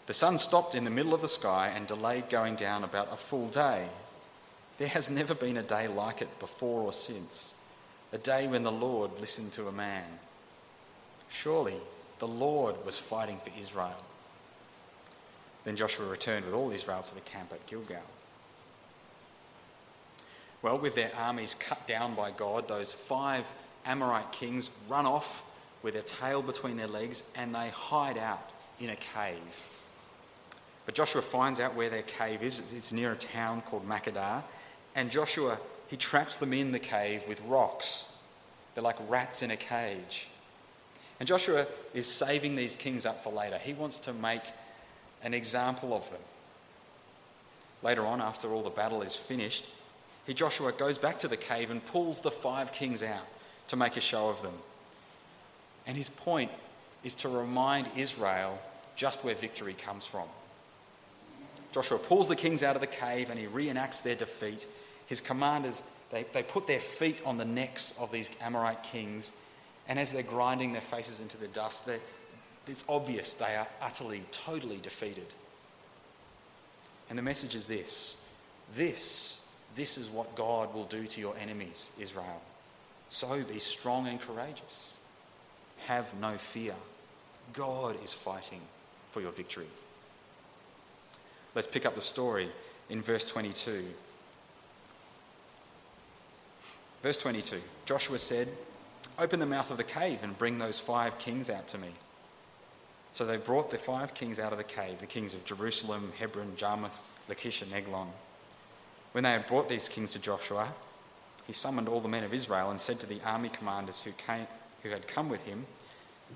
The 0.05 0.13
sun 0.13 0.37
stopped 0.37 0.75
in 0.75 0.83
the 0.83 0.91
middle 0.91 1.15
of 1.15 1.21
the 1.21 1.27
sky 1.27 1.71
and 1.75 1.87
delayed 1.87 2.29
going 2.29 2.55
down 2.55 2.83
about 2.83 3.11
a 3.11 3.15
full 3.15 3.47
day. 3.47 3.87
There 4.77 4.89
has 4.89 5.09
never 5.09 5.33
been 5.33 5.57
a 5.57 5.63
day 5.63 5.87
like 5.87 6.21
it 6.21 6.39
before 6.39 6.83
or 6.83 6.93
since, 6.93 7.55
a 8.13 8.19
day 8.19 8.45
when 8.45 8.61
the 8.61 8.71
Lord 8.71 9.09
listened 9.19 9.53
to 9.53 9.67
a 9.67 9.71
man. 9.71 10.05
Surely 11.27 11.77
The 12.19 12.27
Lord 12.27 12.75
was 12.85 12.99
fighting 12.99 13.39
for 13.39 13.51
Israel. 13.59 14.03
Then 15.63 15.75
Joshua 15.75 16.05
returned 16.05 16.45
with 16.45 16.53
all 16.53 16.69
Israel 16.69 17.01
to 17.01 17.15
the 17.15 17.21
camp 17.21 17.51
at 17.53 17.65
Gilgal. 17.65 17.97
Well, 20.61 20.77
with 20.77 20.93
their 20.93 21.11
armies 21.15 21.55
cut 21.57 21.87
down 21.87 22.13
by 22.13 22.31
God, 22.31 22.67
those 22.67 22.91
five 22.91 23.51
Amorite 23.89 24.31
kings 24.31 24.69
run 24.87 25.07
off 25.07 25.43
with 25.81 25.95
their 25.95 26.03
tail 26.03 26.43
between 26.43 26.77
their 26.77 26.87
legs 26.87 27.23
and 27.35 27.55
they 27.55 27.69
hide 27.69 28.19
out 28.19 28.51
in 28.79 28.91
a 28.91 28.95
cave. 28.95 29.35
But 30.85 30.93
Joshua 30.93 31.23
finds 31.23 31.59
out 31.59 31.75
where 31.75 31.89
their 31.89 32.03
cave 32.03 32.43
is. 32.43 32.61
It's 32.71 32.91
near 32.91 33.13
a 33.13 33.15
town 33.15 33.61
called 33.61 33.89
Makkedah. 33.89 34.43
And 34.95 35.09
Joshua, 35.09 35.57
he 35.87 35.97
traps 35.97 36.37
them 36.37 36.53
in 36.53 36.71
the 36.71 36.79
cave 36.79 37.23
with 37.27 37.41
rocks. 37.47 38.11
They're 38.75 38.83
like 38.83 38.97
rats 39.09 39.41
in 39.41 39.49
a 39.49 39.57
cage. 39.57 40.27
And 41.19 41.27
Joshua 41.27 41.65
is 41.95 42.05
saving 42.05 42.55
these 42.55 42.75
kings 42.75 43.07
up 43.07 43.23
for 43.23 43.33
later. 43.33 43.57
He 43.57 43.73
wants 43.73 43.97
to 43.99 44.13
make 44.13 44.43
an 45.23 45.33
example 45.33 45.95
of 45.95 46.09
them. 46.11 46.21
Later 47.81 48.05
on, 48.05 48.21
after 48.21 48.53
all 48.53 48.61
the 48.61 48.69
battle 48.69 49.01
is 49.01 49.15
finished, 49.15 49.67
he, 50.27 50.35
Joshua, 50.35 50.73
goes 50.73 50.99
back 50.99 51.17
to 51.19 51.27
the 51.27 51.37
cave 51.37 51.71
and 51.71 51.83
pulls 51.85 52.21
the 52.21 52.31
five 52.31 52.71
kings 52.71 53.01
out 53.01 53.25
to 53.69 53.75
make 53.75 53.97
a 53.97 54.01
show 54.01 54.29
of 54.29 54.41
them. 54.41 54.53
And 55.87 55.95
his 55.95 56.09
point 56.09 56.51
is 57.03 57.15
to 57.15 57.29
remind 57.29 57.89
Israel 57.95 58.59
just 58.95 59.23
where 59.23 59.33
victory 59.33 59.73
comes 59.73 60.05
from. 60.05 60.27
Joshua 61.71 61.99
pulls 61.99 62.27
the 62.27 62.35
kings 62.35 62.63
out 62.63 62.75
of 62.75 62.81
the 62.81 62.87
cave 62.87 63.29
and 63.29 63.39
he 63.39 63.45
reenacts 63.45 64.03
their 64.03 64.15
defeat. 64.15 64.67
His 65.05 65.21
commanders, 65.21 65.83
they, 66.11 66.25
they 66.33 66.43
put 66.43 66.67
their 66.67 66.79
feet 66.79 67.17
on 67.25 67.37
the 67.37 67.45
necks 67.45 67.93
of 67.99 68.11
these 68.11 68.29
Amorite 68.41 68.83
kings, 68.83 69.33
and 69.87 69.97
as 69.97 70.11
they're 70.11 70.23
grinding 70.23 70.73
their 70.73 70.81
faces 70.81 71.21
into 71.21 71.37
the 71.37 71.47
dust, 71.47 71.89
it's 72.67 72.85
obvious 72.89 73.33
they 73.35 73.55
are 73.55 73.67
utterly, 73.81 74.21
totally 74.31 74.77
defeated. 74.77 75.25
And 77.09 77.17
the 77.17 77.23
message 77.23 77.55
is 77.55 77.67
this 77.67 78.17
this, 78.75 79.41
this 79.75 79.97
is 79.97 80.09
what 80.09 80.35
God 80.35 80.73
will 80.73 80.85
do 80.85 81.07
to 81.07 81.21
your 81.21 81.35
enemies, 81.37 81.89
Israel. 81.99 82.41
So 83.09 83.43
be 83.43 83.59
strong 83.59 84.07
and 84.07 84.21
courageous. 84.21 84.95
Have 85.87 86.13
no 86.19 86.37
fear. 86.37 86.75
God 87.53 88.01
is 88.03 88.13
fighting 88.13 88.61
for 89.11 89.21
your 89.21 89.31
victory. 89.31 89.67
Let's 91.55 91.67
pick 91.67 91.85
up 91.85 91.95
the 91.95 92.01
story 92.01 92.49
in 92.89 93.01
verse 93.01 93.25
22. 93.25 93.83
Verse 97.01 97.17
22 97.17 97.61
Joshua 97.85 98.19
said, 98.19 98.47
Open 99.17 99.39
the 99.39 99.45
mouth 99.45 99.71
of 99.71 99.77
the 99.77 99.83
cave 99.83 100.19
and 100.21 100.37
bring 100.37 100.59
those 100.59 100.79
five 100.79 101.17
kings 101.17 101.49
out 101.49 101.67
to 101.69 101.77
me. 101.77 101.89
So 103.11 103.25
they 103.25 103.37
brought 103.37 103.71
the 103.71 103.77
five 103.77 104.13
kings 104.13 104.39
out 104.39 104.51
of 104.51 104.57
the 104.57 104.63
cave, 104.63 104.99
the 104.99 105.07
kings 105.07 105.33
of 105.33 105.43
Jerusalem, 105.43 106.11
Hebron, 106.19 106.53
Jarmuth, 106.55 107.01
Lachish, 107.27 107.61
and 107.61 107.73
Eglon. 107.73 108.07
When 109.13 109.23
they 109.23 109.31
had 109.31 109.47
brought 109.47 109.67
these 109.67 109.89
kings 109.89 110.13
to 110.13 110.19
Joshua, 110.19 110.69
he 111.49 111.53
summoned 111.53 111.89
all 111.89 111.99
the 111.99 112.07
men 112.07 112.23
of 112.23 112.31
Israel 112.31 112.69
and 112.69 112.79
said 112.79 112.99
to 112.99 113.07
the 113.07 113.19
army 113.25 113.49
commanders 113.49 114.01
who, 114.01 114.11
came, 114.11 114.45
who 114.83 114.89
had 114.89 115.07
come 115.07 115.29
with 115.29 115.41
him, 115.41 115.65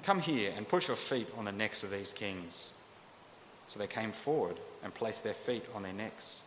Come 0.02 0.20
here 0.20 0.52
and 0.58 0.68
put 0.68 0.88
your 0.88 0.98
feet 0.98 1.28
on 1.38 1.46
the 1.46 1.52
necks 1.52 1.84
of 1.84 1.92
these 1.92 2.14
kings. 2.14 2.72
So 3.68 3.78
they 3.78 3.86
came 3.86 4.12
forward 4.12 4.56
and 4.84 4.92
placed 4.92 5.24
their 5.24 5.36
feet 5.36 5.66
on 5.76 5.84
their 5.84 5.94
necks. 5.94 6.42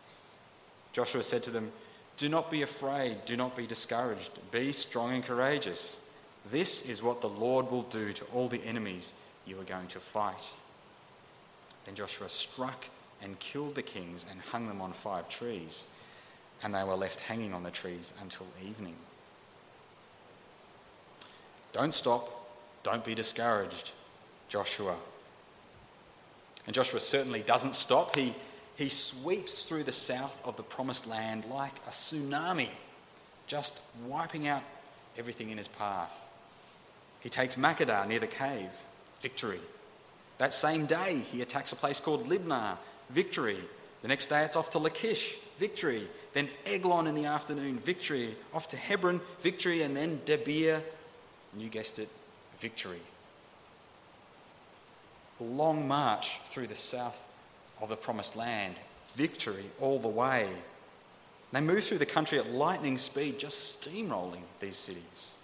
Joshua 0.91 1.23
said 1.23 1.43
to 1.43 1.49
them, 1.49 1.71
Do 2.17 2.27
not 2.27 2.51
be 2.51 2.61
afraid, 2.61 3.23
do 3.25 3.37
not 3.37 3.55
be 3.55 3.65
discouraged, 3.65 4.31
be 4.51 4.73
strong 4.73 5.13
and 5.13 5.23
courageous. 5.23 6.05
This 6.51 6.89
is 6.89 7.01
what 7.01 7.21
the 7.21 7.29
Lord 7.29 7.71
will 7.71 7.83
do 7.83 8.11
to 8.11 8.25
all 8.33 8.49
the 8.49 8.65
enemies 8.65 9.13
you 9.45 9.57
are 9.61 9.63
going 9.63 9.87
to 9.87 10.01
fight. 10.01 10.51
Then 11.85 11.95
Joshua 11.95 12.27
struck 12.27 12.83
and 13.23 13.39
killed 13.39 13.75
the 13.75 13.81
kings 13.81 14.25
and 14.29 14.41
hung 14.41 14.67
them 14.67 14.81
on 14.81 14.91
five 14.91 15.29
trees, 15.29 15.87
and 16.63 16.73
they 16.73 16.83
were 16.83 16.95
left 16.95 17.19
hanging 17.21 17.53
on 17.53 17.63
the 17.63 17.71
trees 17.71 18.13
until 18.21 18.47
evening. 18.65 18.95
Don't 21.73 21.93
stop, 21.93 22.31
don't 22.83 23.05
be 23.05 23.13
discouraged, 23.13 23.91
Joshua. 24.49 24.95
And 26.65 26.73
Joshua 26.73 26.99
certainly 26.99 27.41
doesn't 27.41 27.75
stop. 27.75 28.15
He, 28.15 28.33
he 28.75 28.89
sweeps 28.89 29.63
through 29.63 29.83
the 29.83 29.91
south 29.91 30.41
of 30.45 30.57
the 30.57 30.63
promised 30.63 31.07
land 31.07 31.45
like 31.45 31.73
a 31.87 31.91
tsunami, 31.91 32.69
just 33.47 33.79
wiping 34.05 34.47
out 34.47 34.63
everything 35.17 35.49
in 35.49 35.57
his 35.57 35.67
path. 35.67 36.27
He 37.19 37.29
takes 37.29 37.55
Makkedah 37.55 38.07
near 38.07 38.19
the 38.19 38.27
cave, 38.27 38.71
victory. 39.21 39.59
That 40.37 40.53
same 40.53 40.85
day, 40.85 41.21
he 41.31 41.41
attacks 41.41 41.71
a 41.71 41.75
place 41.75 41.99
called 41.99 42.27
Libnah, 42.27 42.77
victory. 43.09 43.59
The 44.01 44.07
next 44.07 44.27
day, 44.27 44.43
it's 44.43 44.55
off 44.55 44.69
to 44.71 44.79
Lachish, 44.79 45.35
victory. 45.57 46.07
Then 46.37 46.49
Eglon 46.67 47.07
in 47.07 47.15
the 47.15 47.25
afternoon, 47.25 47.79
victory. 47.79 48.35
Off 48.53 48.67
to 48.67 48.77
Hebron, 48.77 49.21
victory. 49.41 49.81
And 49.81 49.97
then 49.97 50.21
Debir, 50.23 50.83
and 51.51 51.59
you 51.59 51.67
guessed 51.67 51.97
it, 51.97 52.09
victory. 52.59 52.99
A 55.39 55.43
long 55.43 55.87
march 55.87 56.39
through 56.41 56.67
the 56.67 56.75
south 56.75 57.27
of 57.81 57.89
the 57.89 57.95
promised 57.95 58.35
land, 58.35 58.75
victory 59.15 59.63
all 59.81 59.97
the 59.97 60.07
way. 60.07 60.47
They 61.53 61.61
move 61.61 61.83
through 61.83 61.97
the 61.97 62.05
country 62.05 62.37
at 62.37 62.51
lightning 62.51 62.99
speed, 62.99 63.39
just 63.39 63.81
steamrolling 63.81 64.43
these 64.59 64.77
cities. 64.77 65.37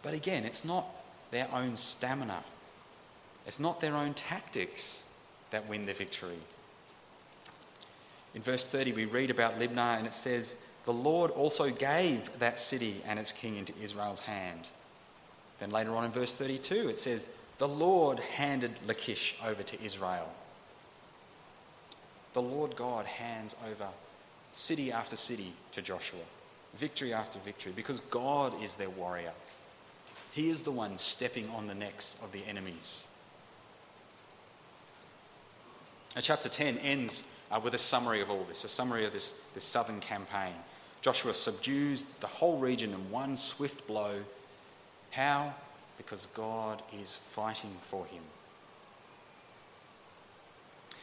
But 0.00 0.14
again, 0.14 0.46
it's 0.46 0.64
not 0.64 0.86
their 1.30 1.48
own 1.52 1.76
stamina. 1.76 2.42
It's 3.46 3.60
not 3.60 3.82
their 3.82 3.96
own 3.96 4.14
tactics 4.14 5.04
that 5.50 5.68
win 5.68 5.84
the 5.84 5.92
victory. 5.92 6.38
In 8.36 8.42
verse 8.42 8.66
30, 8.66 8.92
we 8.92 9.06
read 9.06 9.30
about 9.30 9.58
Libnah 9.58 9.96
and 9.96 10.06
it 10.06 10.12
says, 10.12 10.56
The 10.84 10.92
Lord 10.92 11.30
also 11.30 11.70
gave 11.70 12.28
that 12.38 12.60
city 12.60 13.00
and 13.06 13.18
its 13.18 13.32
king 13.32 13.56
into 13.56 13.72
Israel's 13.82 14.20
hand. 14.20 14.68
Then 15.58 15.70
later 15.70 15.96
on 15.96 16.04
in 16.04 16.10
verse 16.10 16.34
32, 16.34 16.90
it 16.90 16.98
says, 16.98 17.30
The 17.56 17.66
Lord 17.66 18.20
handed 18.20 18.72
Lachish 18.86 19.36
over 19.42 19.62
to 19.62 19.82
Israel. 19.82 20.28
The 22.34 22.42
Lord 22.42 22.76
God 22.76 23.06
hands 23.06 23.56
over 23.66 23.88
city 24.52 24.92
after 24.92 25.16
city 25.16 25.54
to 25.72 25.80
Joshua, 25.80 26.20
victory 26.76 27.14
after 27.14 27.38
victory, 27.38 27.72
because 27.74 28.00
God 28.10 28.52
is 28.62 28.74
their 28.74 28.90
warrior. 28.90 29.32
He 30.32 30.50
is 30.50 30.62
the 30.62 30.70
one 30.70 30.98
stepping 30.98 31.48
on 31.56 31.68
the 31.68 31.74
necks 31.74 32.16
of 32.22 32.32
the 32.32 32.44
enemies. 32.46 33.06
Chapter 36.20 36.48
10 36.48 36.78
ends 36.78 37.26
uh, 37.50 37.60
with 37.62 37.74
a 37.74 37.78
summary 37.78 38.20
of 38.20 38.30
all 38.30 38.44
this, 38.44 38.64
a 38.64 38.68
summary 38.68 39.04
of 39.04 39.12
this, 39.12 39.38
this 39.54 39.64
southern 39.64 40.00
campaign. 40.00 40.54
Joshua 41.02 41.34
subdues 41.34 42.04
the 42.20 42.26
whole 42.26 42.58
region 42.58 42.90
in 42.90 43.10
one 43.10 43.36
swift 43.36 43.86
blow. 43.86 44.20
How? 45.10 45.54
Because 45.98 46.26
God 46.34 46.82
is 47.00 47.14
fighting 47.14 47.76
for 47.82 48.06
him. 48.06 48.22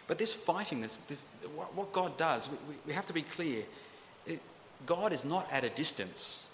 But 0.08 0.18
this 0.18 0.34
fighting, 0.34 0.82
this, 0.82 0.98
this, 0.98 1.26
what 1.74 1.94
God 1.94 2.18
does, 2.18 2.50
we, 2.50 2.76
we 2.88 2.94
have 2.94 3.06
to 3.06 3.14
be 3.14 3.22
clear. 3.22 3.64
It, 4.28 4.42
God 4.86 5.14
is 5.14 5.24
not 5.24 5.50
at 5.52 5.64
a 5.64 5.70
distance. 5.70 6.48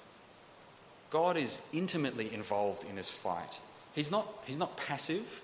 God 1.10 1.38
is 1.38 1.60
intimately 1.74 2.32
involved 2.34 2.84
in 2.88 2.96
this 2.96 3.10
fight. 3.10 3.60
He's 3.96 4.12
not, 4.12 4.28
he's 4.46 4.58
not 4.58 4.78
passive, 4.78 5.42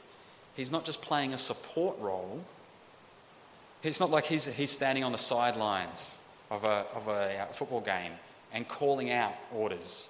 he's 0.55 0.71
not 0.71 0.85
just 0.85 1.01
playing 1.01 1.33
a 1.33 1.37
support 1.37 1.97
role. 1.99 2.43
It's 3.85 3.99
not 3.99 4.09
like 4.09 4.25
he's, 4.25 4.45
he's 4.45 4.71
standing 4.71 5.03
on 5.03 5.11
the 5.11 5.17
sidelines 5.17 6.21
of 6.51 6.63
a, 6.63 6.85
of 6.95 7.07
a 7.07 7.39
uh, 7.39 7.45
football 7.47 7.81
game 7.81 8.11
and 8.53 8.67
calling 8.67 9.11
out 9.11 9.33
orders. 9.53 10.09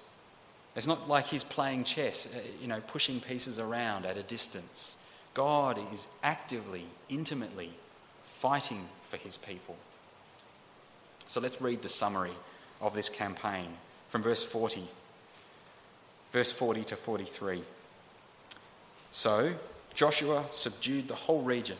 It's 0.74 0.86
not 0.86 1.08
like 1.08 1.26
he's 1.26 1.44
playing 1.44 1.84
chess, 1.84 2.28
uh, 2.34 2.38
you 2.60 2.68
know, 2.68 2.80
pushing 2.80 3.20
pieces 3.20 3.58
around 3.58 4.06
at 4.06 4.16
a 4.16 4.22
distance. 4.22 4.96
God 5.34 5.78
is 5.92 6.08
actively, 6.22 6.86
intimately 7.08 7.70
fighting 8.24 8.88
for 9.04 9.16
his 9.18 9.36
people. 9.36 9.76
So 11.26 11.40
let's 11.40 11.60
read 11.60 11.82
the 11.82 11.88
summary 11.88 12.34
of 12.80 12.94
this 12.94 13.08
campaign 13.08 13.68
from 14.08 14.22
verse 14.22 14.44
40 14.44 14.82
verse 16.36 16.52
40 16.52 16.84
to 16.84 16.96
43. 16.96 17.62
So 19.10 19.54
Joshua 19.94 20.44
subdued 20.50 21.08
the 21.08 21.14
whole 21.14 21.40
region, 21.40 21.78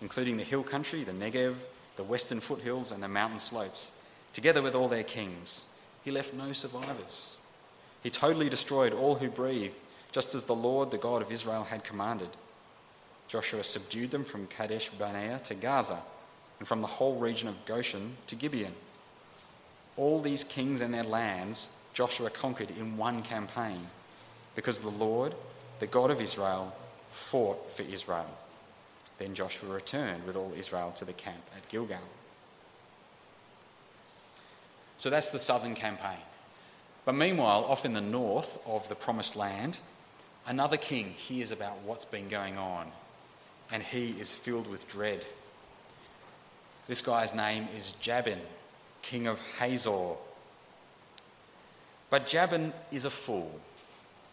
including 0.00 0.36
the 0.36 0.44
hill 0.44 0.62
country, 0.62 1.04
the 1.04 1.12
Negev, 1.12 1.54
the 1.96 2.04
western 2.04 2.40
foothills, 2.40 2.92
and 2.92 3.02
the 3.02 3.08
mountain 3.08 3.38
slopes, 3.38 3.92
together 4.32 4.62
with 4.62 4.74
all 4.74 4.88
their 4.88 5.02
kings. 5.02 5.66
He 6.04 6.10
left 6.10 6.34
no 6.34 6.52
survivors. 6.52 7.36
He 8.02 8.10
totally 8.10 8.48
destroyed 8.48 8.92
all 8.92 9.16
who 9.16 9.28
breathed, 9.28 9.82
just 10.12 10.34
as 10.34 10.44
the 10.44 10.54
Lord, 10.54 10.90
the 10.90 10.98
God 10.98 11.22
of 11.22 11.32
Israel, 11.32 11.64
had 11.64 11.84
commanded. 11.84 12.30
Joshua 13.26 13.64
subdued 13.64 14.10
them 14.10 14.24
from 14.24 14.46
Kadesh 14.46 14.88
Barnea 14.90 15.38
to 15.40 15.54
Gaza, 15.54 15.98
and 16.58 16.66
from 16.66 16.80
the 16.80 16.86
whole 16.86 17.16
region 17.16 17.48
of 17.48 17.64
Goshen 17.66 18.16
to 18.26 18.34
Gibeon. 18.34 18.72
All 19.96 20.20
these 20.20 20.44
kings 20.44 20.80
and 20.80 20.94
their 20.94 21.04
lands 21.04 21.68
Joshua 21.98 22.30
conquered 22.30 22.70
in 22.70 22.96
one 22.96 23.22
campaign 23.22 23.80
because 24.54 24.80
the 24.80 24.88
Lord, 24.88 25.34
the 25.80 25.86
God 25.88 26.12
of 26.12 26.20
Israel, 26.20 26.72
fought 27.10 27.72
for 27.72 27.82
Israel. 27.82 28.30
Then 29.18 29.34
Joshua 29.34 29.74
returned 29.74 30.24
with 30.24 30.36
all 30.36 30.52
Israel 30.56 30.92
to 30.96 31.04
the 31.04 31.12
camp 31.12 31.42
at 31.56 31.68
Gilgal. 31.68 31.98
So 34.96 35.10
that's 35.10 35.30
the 35.30 35.38
southern 35.38 35.74
campaign. 35.74 36.18
But 37.04 37.14
meanwhile, 37.14 37.64
off 37.64 37.84
in 37.84 37.92
the 37.92 38.00
north 38.00 38.58
of 38.66 38.88
the 38.88 38.94
promised 38.94 39.36
land, 39.36 39.78
another 40.46 40.76
king 40.76 41.10
hears 41.10 41.52
about 41.52 41.78
what's 41.84 42.04
been 42.04 42.28
going 42.28 42.58
on, 42.58 42.90
and 43.72 43.82
he 43.82 44.10
is 44.10 44.34
filled 44.34 44.68
with 44.68 44.88
dread. 44.88 45.24
This 46.86 47.00
guy's 47.00 47.34
name 47.34 47.68
is 47.76 47.92
Jabin, 48.00 48.40
king 49.02 49.26
of 49.26 49.40
Hazor. 49.58 50.14
But 52.10 52.26
Jabin 52.26 52.72
is 52.90 53.04
a 53.04 53.10
fool 53.10 53.60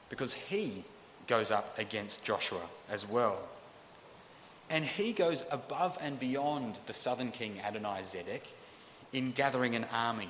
because 0.09 0.33
he 0.33 0.83
goes 1.27 1.51
up 1.51 1.77
against 1.77 2.23
Joshua 2.23 2.61
as 2.89 3.07
well. 3.07 3.39
And 4.69 4.83
he 4.83 5.13
goes 5.13 5.45
above 5.51 5.97
and 6.01 6.19
beyond 6.19 6.79
the 6.87 6.93
southern 6.93 7.31
king 7.31 7.59
Adonai 7.63 8.01
Zedek 8.01 8.41
in 9.13 9.31
gathering 9.31 9.75
an 9.75 9.85
army. 9.91 10.29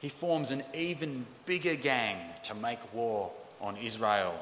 He 0.00 0.08
forms 0.08 0.50
an 0.50 0.62
even 0.74 1.26
bigger 1.46 1.74
gang 1.74 2.18
to 2.44 2.54
make 2.54 2.78
war 2.92 3.30
on 3.60 3.76
Israel. 3.76 4.38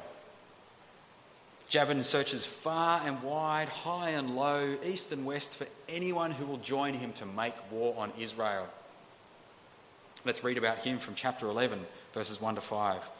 Jabin 1.68 2.04
searches 2.04 2.44
far 2.44 3.00
and 3.04 3.22
wide, 3.22 3.68
high 3.68 4.10
and 4.10 4.36
low, 4.36 4.76
east 4.84 5.12
and 5.12 5.24
west 5.24 5.54
for 5.54 5.66
anyone 5.88 6.30
who 6.30 6.46
will 6.46 6.58
join 6.58 6.94
him 6.94 7.12
to 7.14 7.26
make 7.26 7.54
war 7.70 7.94
on 7.96 8.12
Israel. 8.18 8.68
Let's 10.24 10.44
read 10.44 10.58
about 10.58 10.78
him 10.78 10.98
from 10.98 11.14
chapter 11.14 11.46
11, 11.48 11.80
verses 12.12 12.40
1 12.40 12.54
to 12.56 12.60
5. 12.60 13.10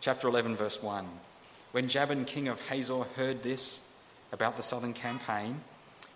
Chapter 0.00 0.28
11, 0.28 0.56
verse 0.56 0.82
1. 0.82 1.06
When 1.72 1.88
Jabin, 1.88 2.24
king 2.24 2.48
of 2.48 2.60
Hazor, 2.68 3.04
heard 3.16 3.42
this 3.42 3.82
about 4.32 4.56
the 4.56 4.62
southern 4.62 4.92
campaign, 4.92 5.60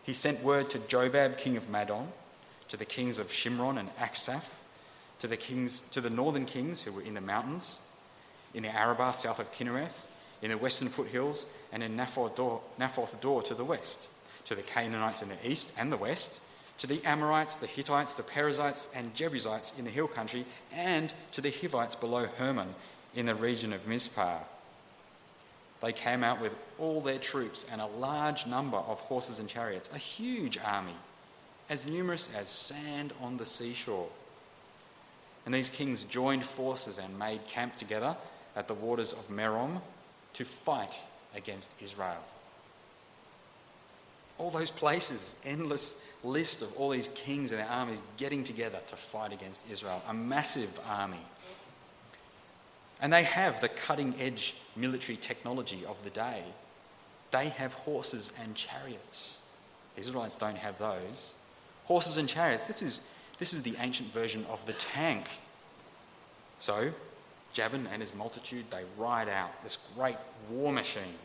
he 0.02 0.12
sent 0.12 0.42
word 0.42 0.70
to 0.70 0.78
Jobab, 0.78 1.38
king 1.38 1.56
of 1.56 1.68
Madon, 1.68 2.08
to 2.68 2.76
the 2.76 2.84
kings 2.84 3.18
of 3.18 3.28
Shimron 3.28 3.78
and 3.78 3.94
Achshaph, 3.96 4.56
to 5.20 5.26
the, 5.26 5.36
kings, 5.36 5.80
to 5.92 6.00
the 6.00 6.10
northern 6.10 6.44
kings 6.44 6.82
who 6.82 6.92
were 6.92 7.02
in 7.02 7.14
the 7.14 7.20
mountains, 7.20 7.80
in 8.52 8.62
the 8.62 8.68
Arabah 8.74 9.12
south 9.12 9.38
of 9.38 9.52
Kinnereth, 9.52 10.06
in 10.42 10.50
the 10.50 10.58
western 10.58 10.88
foothills, 10.88 11.46
and 11.72 11.82
in 11.82 11.96
Naphoth 11.96 12.36
Dor 13.20 13.42
to 13.42 13.54
the 13.54 13.64
west, 13.64 14.08
to 14.44 14.54
the 14.54 14.62
Canaanites 14.62 15.22
in 15.22 15.28
the 15.28 15.48
east 15.48 15.72
and 15.78 15.90
the 15.90 15.96
west, 15.96 16.40
to 16.78 16.86
the 16.86 17.02
Amorites, 17.04 17.56
the 17.56 17.66
Hittites, 17.66 18.14
the 18.14 18.22
Perizzites, 18.22 18.90
and 18.94 19.14
Jebusites 19.14 19.72
in 19.78 19.84
the 19.84 19.90
hill 19.90 20.08
country, 20.08 20.44
and 20.72 21.12
to 21.32 21.40
the 21.40 21.50
Hivites 21.50 21.94
below 21.94 22.26
Hermon 22.36 22.74
in 23.14 23.26
the 23.26 23.34
region 23.34 23.72
of 23.72 23.86
Mizpah. 23.86 24.40
They 25.84 25.92
came 25.92 26.24
out 26.24 26.40
with 26.40 26.56
all 26.78 27.02
their 27.02 27.18
troops 27.18 27.66
and 27.70 27.80
a 27.80 27.86
large 27.86 28.46
number 28.46 28.78
of 28.78 29.00
horses 29.00 29.38
and 29.38 29.48
chariots, 29.48 29.90
a 29.94 29.98
huge 29.98 30.58
army, 30.58 30.96
as 31.68 31.86
numerous 31.86 32.34
as 32.34 32.48
sand 32.48 33.12
on 33.20 33.36
the 33.36 33.44
seashore. 33.44 34.08
And 35.44 35.54
these 35.54 35.68
kings 35.68 36.04
joined 36.04 36.42
forces 36.42 36.96
and 36.96 37.18
made 37.18 37.46
camp 37.48 37.76
together 37.76 38.16
at 38.56 38.66
the 38.66 38.72
waters 38.72 39.12
of 39.12 39.28
Merom 39.28 39.82
to 40.32 40.44
fight 40.44 40.98
against 41.36 41.74
Israel. 41.82 42.22
All 44.38 44.50
those 44.50 44.70
places, 44.70 45.36
endless 45.44 46.00
list 46.22 46.62
of 46.62 46.74
all 46.78 46.90
these 46.90 47.08
kings 47.08 47.52
and 47.52 47.60
their 47.60 47.68
armies 47.68 48.00
getting 48.16 48.42
together 48.42 48.78
to 48.86 48.96
fight 48.96 49.34
against 49.34 49.70
Israel, 49.70 50.02
a 50.08 50.14
massive 50.14 50.80
army. 50.88 51.20
And 53.00 53.12
they 53.12 53.24
have 53.24 53.60
the 53.60 53.68
cutting 53.68 54.14
edge 54.18 54.54
military 54.76 55.16
technology 55.16 55.84
of 55.86 56.02
the 56.04 56.10
day. 56.10 56.42
They 57.30 57.48
have 57.48 57.74
horses 57.74 58.32
and 58.42 58.54
chariots. 58.54 59.38
The 59.94 60.00
Israelites 60.00 60.36
don't 60.36 60.56
have 60.56 60.78
those. 60.78 61.34
Horses 61.84 62.16
and 62.16 62.28
chariots, 62.28 62.64
this 62.64 62.82
is, 62.82 63.06
this 63.38 63.52
is 63.52 63.62
the 63.62 63.74
ancient 63.80 64.12
version 64.12 64.46
of 64.50 64.64
the 64.66 64.72
tank. 64.74 65.26
So, 66.58 66.92
Jabin 67.52 67.86
and 67.92 68.00
his 68.00 68.14
multitude, 68.14 68.66
they 68.70 68.82
ride 68.96 69.28
out 69.28 69.62
this 69.62 69.78
great 69.96 70.16
war 70.50 70.72
machine. 70.72 71.18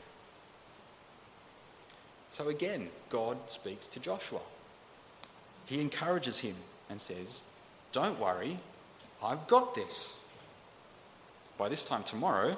So 2.29 2.49
again, 2.49 2.89
God 3.09 3.37
speaks 3.47 3.87
to 3.87 3.99
Joshua. 3.99 4.39
He 5.65 5.81
encourages 5.81 6.39
him 6.39 6.55
and 6.89 7.01
says, 7.01 7.41
Don't 7.91 8.19
worry, 8.19 8.59
I've 9.23 9.47
got 9.47 9.75
this. 9.75 10.23
By 11.59 11.67
this 11.67 11.83
time 11.83 12.03
tomorrow, 12.03 12.57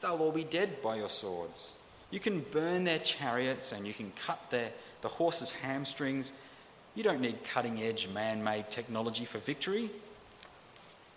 they'll 0.00 0.12
all 0.12 0.30
be 0.30 0.44
dead 0.44 0.80
by 0.80 0.96
your 0.96 1.08
swords. 1.08 1.74
You 2.12 2.20
can 2.20 2.40
burn 2.52 2.84
their 2.84 3.00
chariots 3.00 3.72
and 3.72 3.84
you 3.84 3.92
can 3.92 4.12
cut 4.24 4.48
their, 4.48 4.70
the 5.02 5.08
horses' 5.08 5.50
hamstrings. 5.50 6.32
You 6.94 7.02
don't 7.02 7.20
need 7.20 7.42
cutting 7.42 7.82
edge 7.82 8.08
man 8.08 8.44
made 8.44 8.70
technology 8.70 9.24
for 9.24 9.38
victory. 9.38 9.90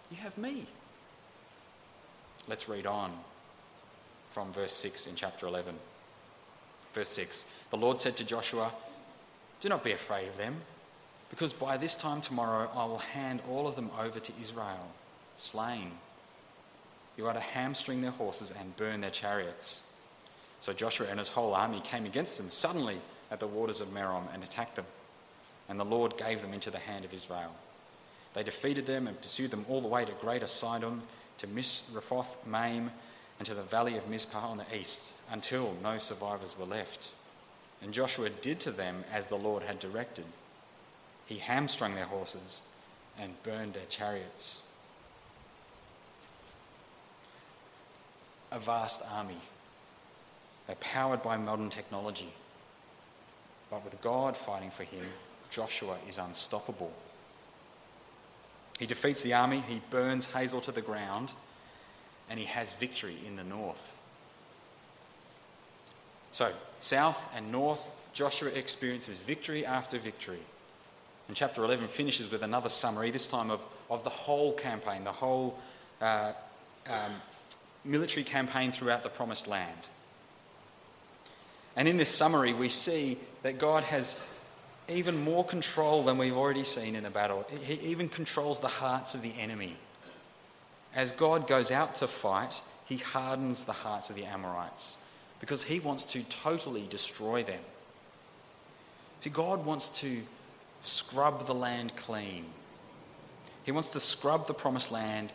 You 0.09 0.17
have 0.17 0.35
me. 0.35 0.65
Let's 2.47 2.67
read 2.67 2.87
on 2.87 3.13
from 4.31 4.51
verse 4.51 4.73
6 4.73 5.05
in 5.05 5.15
chapter 5.15 5.45
11. 5.45 5.75
Verse 6.95 7.09
6 7.09 7.45
The 7.69 7.77
Lord 7.77 7.99
said 7.99 8.17
to 8.17 8.23
Joshua, 8.23 8.71
Do 9.59 9.69
not 9.69 9.83
be 9.83 9.91
afraid 9.91 10.27
of 10.27 10.37
them 10.37 10.55
because 11.29 11.53
by 11.53 11.77
this 11.77 11.95
time 11.95 12.21
tomorrow 12.21 12.67
I 12.75 12.85
will 12.85 12.97
hand 12.97 13.41
all 13.47 13.67
of 13.67 13.75
them 13.75 13.91
over 13.99 14.19
to 14.19 14.31
Israel, 14.41 14.87
slain. 15.37 15.91
You 17.19 17.27
are 17.27 17.33
to 17.33 17.39
hamstring 17.41 17.99
their 17.99 18.11
horses 18.11 18.53
and 18.57 18.73
burn 18.77 19.01
their 19.01 19.09
chariots. 19.09 19.81
So 20.61 20.71
Joshua 20.71 21.07
and 21.09 21.19
his 21.19 21.27
whole 21.27 21.53
army 21.53 21.81
came 21.81 22.05
against 22.05 22.37
them 22.37 22.49
suddenly 22.49 22.95
at 23.29 23.41
the 23.41 23.45
waters 23.45 23.81
of 23.81 23.89
Merom 23.89 24.33
and 24.33 24.41
attacked 24.41 24.77
them. 24.77 24.85
And 25.67 25.77
the 25.77 25.83
Lord 25.83 26.17
gave 26.17 26.41
them 26.41 26.53
into 26.53 26.71
the 26.71 26.77
hand 26.77 27.03
of 27.03 27.13
Israel. 27.13 27.53
They 28.33 28.43
defeated 28.43 28.85
them 28.85 29.05
and 29.05 29.19
pursued 29.19 29.51
them 29.51 29.65
all 29.67 29.81
the 29.81 29.89
way 29.89 30.05
to 30.05 30.13
Greater 30.13 30.47
Sidon, 30.47 31.01
to 31.39 31.47
Misrephoth 31.47 32.37
Maim, 32.47 32.89
and 33.37 33.45
to 33.45 33.53
the 33.53 33.63
valley 33.63 33.97
of 33.97 34.07
Mizpah 34.07 34.47
on 34.47 34.57
the 34.57 34.73
east, 34.73 35.11
until 35.29 35.75
no 35.83 35.97
survivors 35.97 36.57
were 36.57 36.63
left. 36.63 37.11
And 37.81 37.93
Joshua 37.93 38.29
did 38.29 38.61
to 38.61 38.71
them 38.71 39.03
as 39.11 39.27
the 39.27 39.35
Lord 39.35 39.63
had 39.63 39.79
directed. 39.79 40.23
He 41.25 41.39
hamstrung 41.39 41.95
their 41.95 42.05
horses 42.05 42.61
and 43.19 43.43
burned 43.43 43.73
their 43.73 43.87
chariots. 43.89 44.61
A 48.51 48.59
vast 48.59 49.01
army. 49.13 49.37
They're 50.67 50.75
powered 50.77 51.21
by 51.21 51.37
modern 51.37 51.69
technology. 51.69 52.29
But 53.69 53.83
with 53.83 53.99
God 54.01 54.35
fighting 54.35 54.71
for 54.71 54.83
him, 54.83 55.05
Joshua 55.49 55.97
is 56.07 56.17
unstoppable. 56.17 56.91
He 58.79 58.85
defeats 58.85 59.21
the 59.21 59.33
army, 59.33 59.63
he 59.67 59.81
burns 59.89 60.31
Hazor 60.31 60.61
to 60.61 60.71
the 60.71 60.81
ground, 60.81 61.33
and 62.29 62.39
he 62.39 62.45
has 62.45 62.73
victory 62.73 63.17
in 63.27 63.35
the 63.35 63.43
north. 63.43 63.97
So, 66.31 66.51
south 66.77 67.29
and 67.35 67.51
north, 67.51 67.91
Joshua 68.13 68.49
experiences 68.49 69.17
victory 69.17 69.65
after 69.65 69.97
victory. 69.97 70.39
And 71.27 71.35
chapter 71.35 71.63
11 71.63 71.87
finishes 71.89 72.31
with 72.31 72.41
another 72.41 72.69
summary, 72.69 73.11
this 73.11 73.27
time 73.27 73.51
of, 73.51 73.65
of 73.89 74.03
the 74.03 74.09
whole 74.09 74.53
campaign, 74.53 75.03
the 75.03 75.11
whole 75.11 75.59
uh, 76.01 76.33
um, 76.89 77.13
military 77.83 78.23
campaign 78.23 78.71
throughout 78.71 79.03
the 79.03 79.09
promised 79.09 79.47
land. 79.47 79.89
And 81.75 81.87
in 81.87 81.97
this 81.97 82.09
summary, 82.09 82.53
we 82.53 82.69
see 82.69 83.17
that 83.43 83.57
God 83.57 83.83
has 83.83 84.19
even 84.89 85.23
more 85.23 85.45
control 85.45 86.03
than 86.03 86.17
we've 86.17 86.35
already 86.35 86.63
seen 86.63 86.95
in 86.95 87.05
a 87.05 87.09
battle. 87.09 87.45
He 87.61 87.75
even 87.75 88.09
controls 88.09 88.59
the 88.59 88.67
hearts 88.67 89.13
of 89.13 89.21
the 89.21 89.33
enemy. 89.39 89.77
As 90.95 91.11
God 91.11 91.47
goes 91.47 91.71
out 91.71 91.95
to 91.95 92.07
fight, 92.07 92.61
he 92.85 92.97
hardens 92.97 93.65
the 93.65 93.71
hearts 93.73 94.09
of 94.09 94.15
the 94.15 94.25
Amorites 94.25 94.97
because 95.39 95.63
he 95.63 95.79
wants 95.79 96.03
to 96.05 96.23
totally 96.23 96.85
destroy 96.89 97.43
them. 97.43 97.61
See, 99.21 99.29
God 99.29 99.65
wants 99.65 99.89
to 100.01 100.23
scrub 100.81 101.45
the 101.45 101.53
land 101.53 101.95
clean. 101.95 102.45
He 103.63 103.71
wants 103.71 103.89
to 103.89 103.99
scrub 103.99 104.47
the 104.47 104.53
promised 104.53 104.91
land 104.91 105.31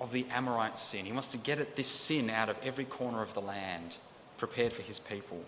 of 0.00 0.12
the 0.12 0.26
Amorite 0.30 0.78
sin. 0.78 1.04
He 1.04 1.12
wants 1.12 1.28
to 1.28 1.38
get 1.38 1.58
at 1.58 1.76
this 1.76 1.86
sin 1.86 2.30
out 2.30 2.48
of 2.48 2.58
every 2.62 2.84
corner 2.84 3.22
of 3.22 3.34
the 3.34 3.40
land, 3.40 3.98
prepared 4.38 4.72
for 4.72 4.82
his 4.82 4.98
people. 4.98 5.42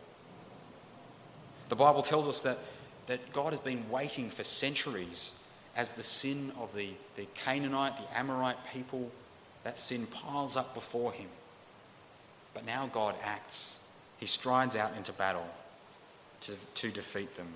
The 1.69 1.77
Bible 1.77 2.03
tells 2.03 2.27
us 2.27 2.43
that, 2.43 2.59
that 3.07 3.33
God 3.33 3.53
has 3.53 3.61
been 3.61 3.89
waiting 3.91 4.31
for 4.31 4.45
centuries 4.45 5.35
as 5.77 5.93
the 5.93 6.03
sin 6.03 6.53
of 6.59 6.75
the, 6.75 6.91
the 7.17 7.27
Canaanite, 7.35 7.97
the 7.97 8.19
Amorite 8.19 8.59
people, 8.73 9.11
that 9.65 9.79
sin 9.79 10.07
piles 10.07 10.57
up 10.57 10.75
before 10.75 11.13
him. 11.13 11.29
But 12.55 12.65
now 12.65 12.87
God 12.87 13.15
acts. 13.23 13.79
He 14.19 14.27
strides 14.27 14.77
out 14.77 14.97
into 14.97 15.13
battle 15.13 15.47
to, 16.43 16.55
to 16.75 16.91
defeat 16.91 17.37
them. 17.37 17.49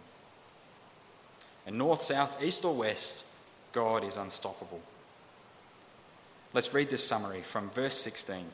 And 1.67 1.79
north, 1.79 2.03
south, 2.03 2.43
east, 2.43 2.65
or 2.65 2.75
west, 2.75 3.25
God 3.73 4.05
is 4.05 4.17
unstoppable. 4.17 4.81
Let's 6.55 6.75
read 6.75 6.91
this 6.91 7.03
summary 7.03 7.41
from 7.41 7.71
verse 7.71 7.95
16. 7.95 8.45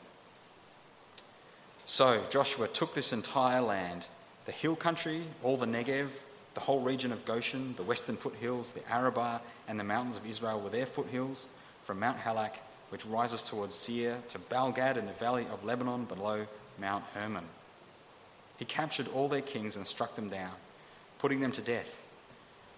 So 1.83 2.21
Joshua 2.29 2.69
took 2.69 2.93
this 2.93 3.11
entire 3.11 3.61
land 3.61 4.07
the 4.45 4.53
hill 4.53 4.77
country, 4.77 5.23
all 5.43 5.57
the 5.57 5.65
Negev, 5.65 6.09
the 6.53 6.61
whole 6.61 6.79
region 6.79 7.11
of 7.11 7.25
Goshen, 7.25 7.75
the 7.75 7.83
western 7.83 8.15
foothills, 8.15 8.71
the 8.71 8.89
Arabah, 8.89 9.41
and 9.67 9.77
the 9.77 9.83
mountains 9.83 10.15
of 10.15 10.25
Israel 10.25 10.61
were 10.61 10.69
their 10.69 10.85
foothills, 10.85 11.47
from 11.83 11.99
Mount 11.99 12.17
Halak, 12.19 12.53
which 12.87 13.05
rises 13.05 13.43
towards 13.43 13.75
Seir, 13.75 14.17
to 14.29 14.39
Baalgad 14.39 14.95
in 14.95 15.05
the 15.05 15.13
valley 15.13 15.45
of 15.51 15.65
Lebanon 15.65 16.05
below 16.05 16.47
Mount 16.79 17.03
Hermon. 17.13 17.43
He 18.57 18.65
captured 18.65 19.09
all 19.09 19.27
their 19.27 19.41
kings 19.41 19.75
and 19.75 19.85
struck 19.85 20.15
them 20.15 20.29
down, 20.29 20.53
putting 21.19 21.41
them 21.41 21.51
to 21.51 21.61
death. 21.61 22.01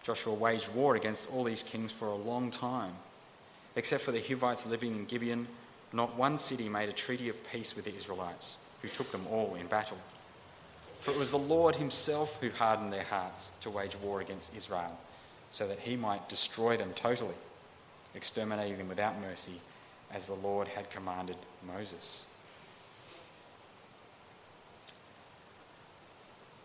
Joshua 0.04 0.34
waged 0.34 0.70
war 0.70 0.96
against 0.96 1.32
all 1.32 1.44
these 1.44 1.64
kings 1.64 1.92
for 1.92 2.08
a 2.08 2.16
long 2.16 2.50
time. 2.50 2.96
Except 3.76 4.04
for 4.04 4.12
the 4.12 4.20
Hivites 4.20 4.66
living 4.66 4.92
in 4.92 5.06
Gibeon, 5.06 5.48
not 5.94 6.16
one 6.16 6.38
city 6.38 6.70
made 6.70 6.90
a 6.90 6.94
treaty 6.94 7.30
of 7.30 7.52
peace 7.52 7.76
with 7.76 7.86
the 7.86 7.96
Israelites, 7.96 8.58
who 8.82 8.88
took 8.88 9.12
them 9.12 9.28
all 9.28 9.56
in 9.56 9.68
battle. 9.68 9.98
For 11.00 11.12
it 11.12 11.18
was 11.18 11.32
the 11.32 11.38
Lord 11.38 11.76
himself 11.76 12.38
who 12.42 12.50
hardened 12.50 12.94
their 12.94 13.04
hearts 13.04 13.52
to 13.62 13.70
wage 13.70 13.96
war 13.98 14.22
against 14.22 14.56
Israel, 14.56 14.98
so 15.50 15.68
that 15.68 15.80
he 15.80 15.96
might 15.96 16.30
destroy 16.30 16.78
them 16.78 16.94
totally, 16.94 17.36
exterminating 18.14 18.78
them 18.78 18.88
without 18.88 19.20
mercy, 19.20 19.60
as 20.14 20.28
the 20.28 20.34
Lord 20.34 20.68
had 20.68 20.90
commanded 20.90 21.38
Moses. 21.66 22.26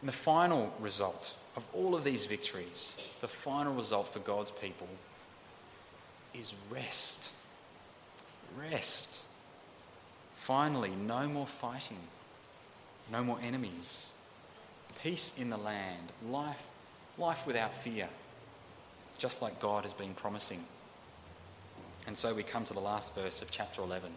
And 0.00 0.08
the 0.08 0.12
final 0.12 0.72
result 0.80 1.34
of 1.56 1.66
all 1.72 1.96
of 1.96 2.04
these 2.04 2.26
victories, 2.26 2.94
the 3.20 3.28
final 3.28 3.74
result 3.74 4.08
for 4.08 4.18
God's 4.18 4.50
people, 4.50 4.88
is 6.38 6.54
rest. 6.70 7.30
Rest. 8.58 9.24
Finally, 10.34 10.90
no 10.90 11.28
more 11.28 11.46
fighting, 11.46 11.98
no 13.10 13.22
more 13.24 13.38
enemies 13.42 14.12
peace 15.02 15.32
in 15.38 15.50
the 15.50 15.56
land, 15.56 16.12
life, 16.28 16.68
life 17.18 17.46
without 17.46 17.74
fear, 17.74 18.08
just 19.18 19.42
like 19.42 19.60
God 19.60 19.84
has 19.84 19.94
been 19.94 20.14
promising. 20.14 20.64
And 22.06 22.16
so 22.16 22.34
we 22.34 22.42
come 22.42 22.64
to 22.64 22.74
the 22.74 22.80
last 22.80 23.14
verse 23.14 23.42
of 23.42 23.50
chapter 23.50 23.82
11, 23.82 24.10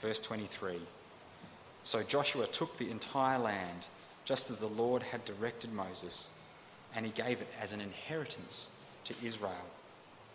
verse 0.00 0.20
23. 0.20 0.80
So 1.82 2.02
Joshua 2.02 2.46
took 2.46 2.76
the 2.76 2.90
entire 2.90 3.38
land, 3.38 3.86
just 4.24 4.50
as 4.50 4.60
the 4.60 4.66
Lord 4.66 5.02
had 5.02 5.24
directed 5.24 5.72
Moses, 5.72 6.28
and 6.94 7.06
he 7.06 7.12
gave 7.12 7.40
it 7.40 7.52
as 7.60 7.72
an 7.72 7.80
inheritance 7.80 8.70
to 9.04 9.14
Israel, 9.24 9.64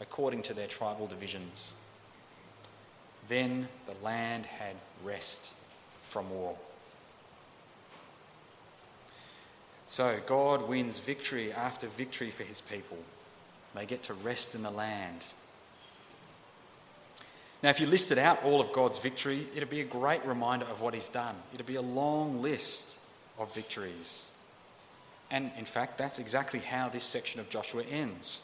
according 0.04 0.44
to 0.44 0.54
their 0.54 0.68
tribal 0.68 1.08
divisions. 1.08 1.74
Then 3.28 3.68
the 3.88 4.06
land 4.06 4.46
had 4.46 4.76
rest 5.04 5.54
from 6.04 6.30
war. 6.30 6.56
So 9.88 10.18
God 10.28 10.68
wins 10.68 11.00
victory 11.00 11.52
after 11.52 11.88
victory 11.88 12.30
for 12.30 12.44
his 12.44 12.62
people. 12.62 12.98
They 13.74 13.86
get 13.86 14.04
to 14.04 14.13
rest 14.13 14.54
in 14.54 14.62
the 14.62 14.72
land. 14.72 15.26
Now, 17.63 17.70
if 17.70 17.80
you 17.80 17.88
listed 17.88 18.18
out 18.18 18.44
all 18.44 18.60
of 18.60 18.74
God's 18.74 19.00
victory, 19.00 19.48
it'd 19.56 19.70
be 19.70 19.82
a 19.82 19.86
great 19.86 20.24
reminder 20.26 20.66
of 20.66 20.82
what 20.82 20.94
he's 20.94 21.08
done. 21.08 21.36
It'd 21.54 21.66
be 21.66 21.76
a 21.76 21.82
long 21.82 22.42
list 22.42 22.98
of 23.39 23.54
victories. 23.56 24.26
And 25.32 25.50
in 25.58 25.66
fact, 25.66 25.98
that's 25.98 26.20
exactly 26.20 26.60
how 26.60 26.89
this 26.89 27.06
section 27.06 27.39
of 27.39 27.50
Joshua 27.50 27.84
ends. 27.84 28.42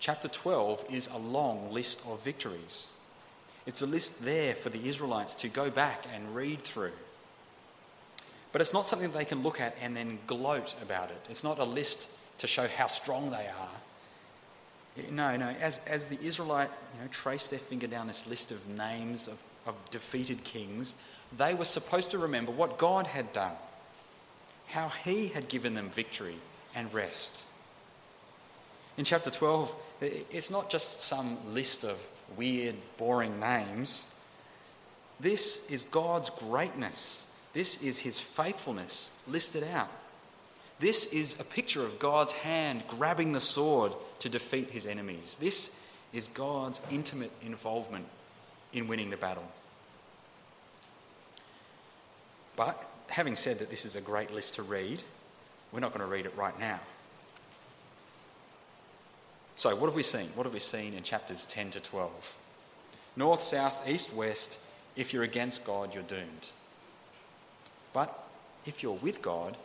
Chapter 0.00 0.28
12 0.28 0.84
is 0.90 1.08
a 1.08 1.18
long 1.18 1.72
list 1.72 2.02
of 2.06 2.22
victories. 2.22 2.92
It's 3.66 3.82
a 3.82 3.86
list 3.86 4.24
there 4.24 4.54
for 4.54 4.70
the 4.70 4.88
Israelites 4.88 5.34
to 5.36 5.48
go 5.48 5.70
back 5.70 6.04
and 6.14 6.34
read 6.34 6.62
through. 6.62 6.92
But 8.52 8.62
it's 8.62 8.72
not 8.72 8.86
something 8.86 9.10
they 9.12 9.24
can 9.24 9.42
look 9.42 9.60
at 9.60 9.76
and 9.80 9.96
then 9.96 10.18
gloat 10.26 10.74
about 10.80 11.10
it. 11.10 11.20
It's 11.28 11.44
not 11.44 11.58
a 11.58 11.64
list 11.64 12.08
to 12.38 12.46
show 12.46 12.66
how 12.66 12.86
strong 12.86 13.30
they 13.30 13.46
are. 13.46 15.06
No, 15.10 15.36
no. 15.36 15.48
As, 15.60 15.84
as 15.86 16.06
the 16.06 16.18
Israelite 16.24 16.70
you 16.94 17.02
know, 17.02 17.08
traced 17.10 17.50
their 17.50 17.58
finger 17.58 17.86
down 17.86 18.06
this 18.06 18.26
list 18.26 18.50
of 18.50 18.66
names 18.68 19.28
of, 19.28 19.40
of 19.66 19.74
defeated 19.90 20.44
kings, 20.44 20.96
they 21.36 21.54
were 21.54 21.64
supposed 21.64 22.10
to 22.12 22.18
remember 22.18 22.52
what 22.52 22.78
God 22.78 23.06
had 23.06 23.32
done, 23.32 23.52
how 24.68 24.88
He 24.88 25.28
had 25.28 25.48
given 25.48 25.74
them 25.74 25.90
victory 25.90 26.36
and 26.74 26.92
rest. 26.92 27.44
In 28.98 29.04
chapter 29.04 29.30
12, 29.30 29.74
it's 30.00 30.50
not 30.50 30.68
just 30.68 31.00
some 31.00 31.38
list 31.54 31.84
of 31.84 31.96
weird, 32.36 32.74
boring 32.98 33.40
names. 33.40 34.06
This 35.18 35.70
is 35.70 35.84
God's 35.84 36.28
greatness 36.28 37.24
this 37.52 37.82
is 37.82 37.98
his 37.98 38.20
faithfulness 38.20 39.10
listed 39.26 39.64
out. 39.64 39.90
This 40.78 41.06
is 41.06 41.40
a 41.40 41.44
picture 41.44 41.84
of 41.84 41.98
God's 41.98 42.32
hand 42.32 42.84
grabbing 42.86 43.32
the 43.32 43.40
sword 43.40 43.92
to 44.20 44.28
defeat 44.28 44.70
his 44.70 44.86
enemies. 44.86 45.36
This 45.40 45.76
is 46.12 46.28
God's 46.28 46.80
intimate 46.90 47.32
involvement 47.42 48.06
in 48.72 48.86
winning 48.86 49.10
the 49.10 49.16
battle. 49.16 49.50
But 52.54 52.88
having 53.08 53.34
said 53.34 53.58
that 53.58 53.70
this 53.70 53.84
is 53.84 53.96
a 53.96 54.00
great 54.00 54.32
list 54.32 54.54
to 54.54 54.62
read, 54.62 55.02
we're 55.72 55.80
not 55.80 55.92
going 55.92 56.06
to 56.06 56.06
read 56.06 56.26
it 56.26 56.36
right 56.36 56.56
now. 56.60 56.78
So, 59.58 59.74
what 59.74 59.86
have 59.86 59.96
we 59.96 60.04
seen? 60.04 60.28
What 60.36 60.44
have 60.44 60.52
we 60.52 60.60
seen 60.60 60.94
in 60.94 61.02
chapters 61.02 61.44
10 61.44 61.70
to 61.70 61.80
12? 61.80 62.36
North, 63.16 63.42
south, 63.42 63.88
east, 63.88 64.14
west, 64.14 64.56
if 64.94 65.12
you're 65.12 65.24
against 65.24 65.64
God, 65.64 65.92
you're 65.92 66.04
doomed. 66.04 66.52
But 67.92 68.16
if 68.66 68.84
you're 68.84 68.92
with 68.92 69.20
God, 69.20 69.56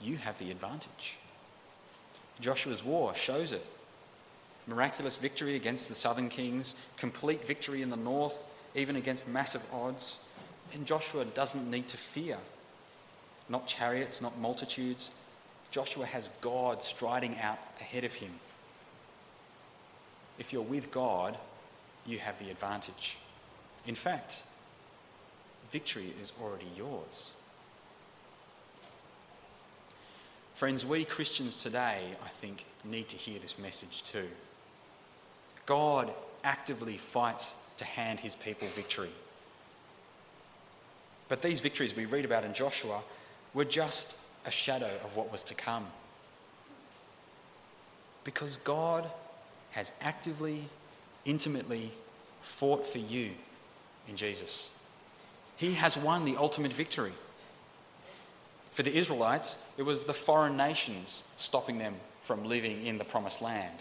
you 0.00 0.18
have 0.18 0.38
the 0.38 0.52
advantage. 0.52 1.16
Joshua's 2.40 2.84
war 2.84 3.16
shows 3.16 3.50
it. 3.50 3.66
Miraculous 4.68 5.16
victory 5.16 5.56
against 5.56 5.88
the 5.88 5.96
southern 5.96 6.28
kings, 6.28 6.76
complete 6.96 7.44
victory 7.44 7.82
in 7.82 7.90
the 7.90 7.96
north, 7.96 8.44
even 8.76 8.94
against 8.94 9.26
massive 9.26 9.66
odds. 9.72 10.20
And 10.72 10.86
Joshua 10.86 11.24
doesn't 11.24 11.68
need 11.68 11.88
to 11.88 11.96
fear. 11.96 12.38
Not 13.48 13.66
chariots, 13.66 14.22
not 14.22 14.38
multitudes. 14.38 15.10
Joshua 15.72 16.06
has 16.06 16.28
God 16.40 16.80
striding 16.80 17.36
out 17.40 17.58
ahead 17.80 18.04
of 18.04 18.14
him. 18.14 18.30
If 20.38 20.52
you're 20.52 20.62
with 20.62 20.90
God, 20.90 21.36
you 22.06 22.18
have 22.18 22.38
the 22.38 22.50
advantage. 22.50 23.18
In 23.86 23.94
fact, 23.94 24.42
victory 25.70 26.12
is 26.20 26.32
already 26.40 26.66
yours. 26.76 27.32
Friends, 30.54 30.86
we 30.86 31.04
Christians 31.04 31.62
today, 31.62 32.02
I 32.24 32.28
think, 32.28 32.64
need 32.84 33.08
to 33.08 33.16
hear 33.16 33.38
this 33.38 33.58
message 33.58 34.02
too. 34.02 34.28
God 35.66 36.12
actively 36.44 36.96
fights 36.96 37.54
to 37.78 37.84
hand 37.84 38.20
his 38.20 38.34
people 38.34 38.68
victory. 38.68 39.10
But 41.28 41.42
these 41.42 41.60
victories 41.60 41.96
we 41.96 42.04
read 42.04 42.24
about 42.24 42.44
in 42.44 42.54
Joshua 42.54 43.00
were 43.52 43.64
just 43.64 44.16
a 44.46 44.50
shadow 44.50 44.90
of 45.04 45.16
what 45.16 45.32
was 45.32 45.42
to 45.44 45.54
come. 45.54 45.86
Because 48.24 48.58
God 48.58 49.10
has 49.74 49.92
actively, 50.00 50.68
intimately 51.24 51.92
fought 52.40 52.86
for 52.86 52.98
you 52.98 53.30
in 54.08 54.16
Jesus. 54.16 54.70
He 55.56 55.74
has 55.74 55.96
won 55.96 56.24
the 56.24 56.36
ultimate 56.36 56.72
victory. 56.72 57.12
For 58.72 58.82
the 58.82 58.96
Israelites, 58.96 59.62
it 59.76 59.82
was 59.82 60.04
the 60.04 60.12
foreign 60.12 60.56
nations 60.56 61.24
stopping 61.36 61.78
them 61.78 61.94
from 62.22 62.44
living 62.44 62.86
in 62.86 62.98
the 62.98 63.04
promised 63.04 63.42
land. 63.42 63.74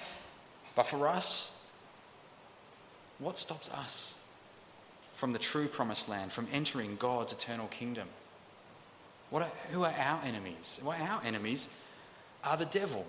But 0.75 0.87
for 0.87 1.07
us, 1.07 1.55
what 3.19 3.37
stops 3.37 3.69
us 3.69 4.15
from 5.13 5.31
the 5.31 5.39
true 5.39 5.67
promised 5.67 6.09
land, 6.09 6.31
from 6.31 6.47
entering 6.51 6.95
God's 6.97 7.33
eternal 7.33 7.67
kingdom? 7.67 8.07
What 9.29 9.43
are, 9.43 9.51
who 9.71 9.83
are 9.83 9.93
our 9.97 10.21
enemies? 10.23 10.79
Well, 10.83 10.97
our 10.99 11.21
enemies 11.23 11.69
are 12.43 12.57
the 12.57 12.65
devil. 12.65 13.05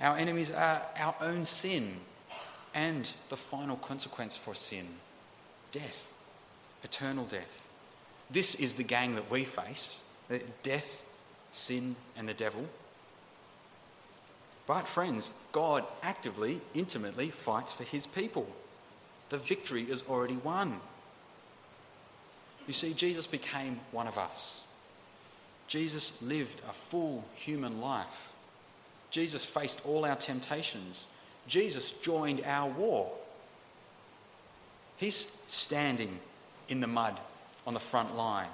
Our 0.00 0.16
enemies 0.16 0.50
are 0.50 0.82
our 0.98 1.14
own 1.20 1.44
sin 1.44 1.96
and 2.74 3.10
the 3.28 3.36
final 3.36 3.76
consequence 3.76 4.36
for 4.36 4.54
sin 4.54 4.86
death 5.72 6.10
eternal 6.82 7.24
death. 7.24 7.68
This 8.30 8.54
is 8.54 8.74
the 8.74 8.82
gang 8.82 9.14
that 9.14 9.30
we 9.30 9.44
face 9.44 10.04
death, 10.62 11.02
sin, 11.50 11.96
and 12.16 12.28
the 12.28 12.34
devil. 12.34 12.64
But, 14.66 14.86
friends, 14.86 15.32
God 15.50 15.84
actively, 16.02 16.60
intimately 16.74 17.30
fights 17.30 17.72
for 17.72 17.82
his 17.82 18.06
people. 18.06 18.46
The 19.30 19.38
victory 19.38 19.82
is 19.82 20.04
already 20.08 20.36
won. 20.36 20.80
You 22.68 22.72
see, 22.72 22.92
Jesus 22.92 23.26
became 23.26 23.80
one 23.90 24.06
of 24.06 24.18
us. 24.18 24.62
Jesus 25.66 26.22
lived 26.22 26.62
a 26.68 26.72
full 26.72 27.24
human 27.34 27.80
life. 27.80 28.29
Jesus 29.10 29.44
faced 29.44 29.84
all 29.84 30.04
our 30.04 30.16
temptations. 30.16 31.06
Jesus 31.46 31.90
joined 31.90 32.42
our 32.44 32.70
war. 32.70 33.10
He's 34.96 35.36
standing 35.46 36.20
in 36.68 36.80
the 36.80 36.86
mud 36.86 37.18
on 37.66 37.74
the 37.74 37.80
front 37.80 38.16
line. 38.16 38.48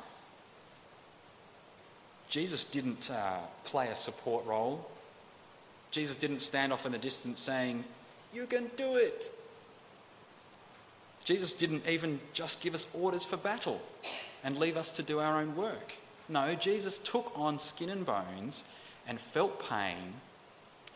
Jesus 2.29 2.65
didn't 2.65 3.11
uh, 3.11 3.39
play 3.65 3.89
a 3.89 3.97
support 3.97 4.45
role. 4.47 4.89
Jesus 5.91 6.17
didn't 6.17 6.41
stand 6.41 6.73
off 6.73 6.87
in 6.87 6.93
the 6.93 6.99
distance 6.99 7.41
saying, 7.41 7.85
You 8.33 8.47
can 8.47 8.71
do 8.77 8.97
it. 8.97 9.31
Jesus 11.25 11.53
didn't 11.53 11.89
even 11.89 12.21
just 12.33 12.63
give 12.63 12.75
us 12.75 12.87
orders 12.95 13.25
for 13.25 13.37
battle 13.37 13.81
and 14.45 14.57
leave 14.57 14.77
us 14.77 14.93
to 14.93 15.03
do 15.03 15.19
our 15.19 15.41
own 15.41 15.57
work. 15.57 15.93
No, 16.29 16.55
Jesus 16.55 16.99
took 16.99 17.33
on 17.35 17.59
skin 17.59 17.91
and 17.91 18.07
bones 18.07 18.65
and 19.09 19.21
felt 19.21 19.69
pain, 19.69 20.15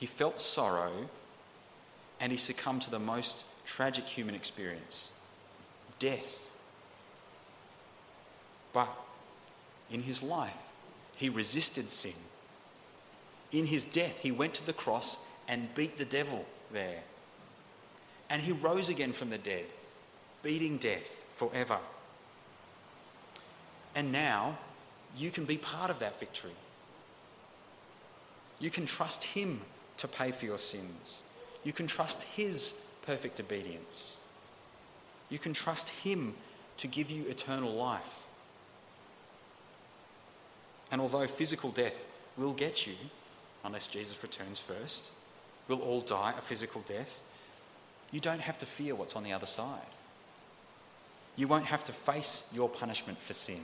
he 0.00 0.06
felt 0.06 0.40
sorrow, 0.40 1.10
and 2.18 2.32
he 2.32 2.38
succumbed 2.38 2.82
to 2.82 2.90
the 2.90 2.98
most 2.98 3.44
tragic 3.66 4.04
human 4.04 4.34
experience 4.34 5.12
death. 5.98 6.50
But 8.72 8.88
in 9.90 10.02
his 10.02 10.22
life, 10.22 10.56
he 11.16 11.28
resisted 11.28 11.90
sin. 11.90 12.14
In 13.52 13.66
his 13.66 13.84
death, 13.84 14.20
he 14.20 14.32
went 14.32 14.54
to 14.54 14.64
the 14.64 14.72
cross 14.72 15.18
and 15.46 15.74
beat 15.74 15.98
the 15.98 16.06
devil 16.06 16.46
there. 16.72 17.02
And 18.30 18.40
he 18.40 18.52
rose 18.52 18.88
again 18.88 19.12
from 19.12 19.28
the 19.28 19.36
dead, 19.36 19.66
beating 20.42 20.78
death 20.78 21.22
forever. 21.32 21.78
And 23.94 24.12
now 24.12 24.56
you 25.14 25.30
can 25.30 25.44
be 25.44 25.58
part 25.58 25.90
of 25.90 25.98
that 25.98 26.18
victory. 26.18 26.56
You 28.60 28.70
can 28.70 28.86
trust 28.86 29.24
him 29.24 29.60
to 30.00 30.08
pay 30.08 30.30
for 30.30 30.46
your 30.46 30.58
sins. 30.58 31.22
You 31.62 31.72
can 31.72 31.86
trust 31.86 32.22
his 32.22 32.80
perfect 33.02 33.38
obedience. 33.38 34.16
You 35.28 35.38
can 35.38 35.52
trust 35.52 35.90
him 35.90 36.34
to 36.78 36.86
give 36.86 37.10
you 37.10 37.26
eternal 37.28 37.72
life. 37.72 38.26
And 40.90 41.00
although 41.00 41.26
physical 41.26 41.70
death 41.70 42.04
will 42.36 42.52
get 42.52 42.86
you, 42.86 42.94
unless 43.64 43.86
Jesus 43.86 44.22
returns 44.22 44.58
first, 44.58 45.12
we'll 45.68 45.80
all 45.80 46.00
die 46.00 46.34
a 46.36 46.40
physical 46.40 46.80
death, 46.82 47.20
you 48.10 48.20
don't 48.20 48.40
have 48.40 48.58
to 48.58 48.66
fear 48.66 48.94
what's 48.94 49.14
on 49.14 49.22
the 49.22 49.32
other 49.32 49.46
side. 49.46 49.80
You 51.36 51.46
won't 51.46 51.66
have 51.66 51.84
to 51.84 51.92
face 51.92 52.50
your 52.52 52.68
punishment 52.68 53.20
for 53.20 53.34
sin 53.34 53.60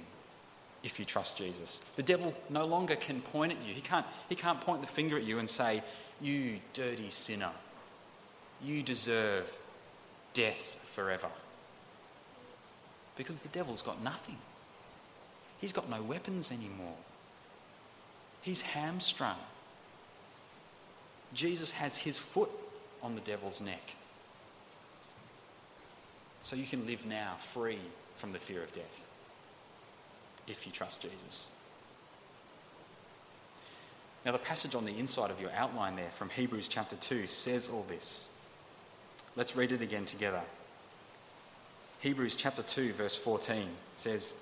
if 0.84 0.98
you 0.98 1.04
trust 1.04 1.38
Jesus. 1.38 1.80
The 1.96 2.02
devil 2.02 2.34
no 2.48 2.64
longer 2.64 2.94
can 2.94 3.20
point 3.20 3.52
at 3.52 3.58
you. 3.66 3.74
He 3.74 3.80
can't, 3.80 4.06
he 4.28 4.34
can't 4.34 4.60
point 4.60 4.82
the 4.82 4.86
finger 4.86 5.16
at 5.16 5.24
you 5.24 5.38
and 5.38 5.50
say, 5.50 5.82
You 6.20 6.60
dirty 6.72 7.10
sinner, 7.10 7.50
you 8.62 8.82
deserve 8.82 9.56
death 10.32 10.78
forever. 10.84 11.28
Because 13.16 13.40
the 13.40 13.48
devil's 13.48 13.82
got 13.82 14.02
nothing. 14.02 14.36
He's 15.60 15.72
got 15.72 15.88
no 15.88 16.02
weapons 16.02 16.50
anymore. 16.50 16.96
He's 18.42 18.60
hamstrung. 18.60 19.38
Jesus 21.34 21.72
has 21.72 21.96
his 21.96 22.18
foot 22.18 22.50
on 23.02 23.14
the 23.14 23.20
devil's 23.22 23.60
neck. 23.60 23.94
So 26.42 26.54
you 26.54 26.64
can 26.64 26.86
live 26.86 27.04
now 27.06 27.34
free 27.34 27.78
from 28.14 28.32
the 28.32 28.38
fear 28.38 28.62
of 28.62 28.72
death 28.72 29.08
if 30.46 30.66
you 30.66 30.72
trust 30.72 31.02
Jesus. 31.02 31.48
Now, 34.26 34.32
the 34.32 34.38
passage 34.38 34.74
on 34.74 34.84
the 34.84 34.98
inside 34.98 35.30
of 35.30 35.40
your 35.40 35.52
outline 35.52 35.94
there 35.94 36.10
from 36.10 36.30
Hebrews 36.30 36.66
chapter 36.66 36.96
2 36.96 37.28
says 37.28 37.68
all 37.68 37.86
this. 37.88 38.28
Let's 39.36 39.54
read 39.54 39.70
it 39.70 39.82
again 39.82 40.04
together. 40.04 40.40
Hebrews 42.00 42.34
chapter 42.34 42.64
2, 42.64 42.92
verse 42.94 43.14
14 43.14 43.68
says, 43.94 44.34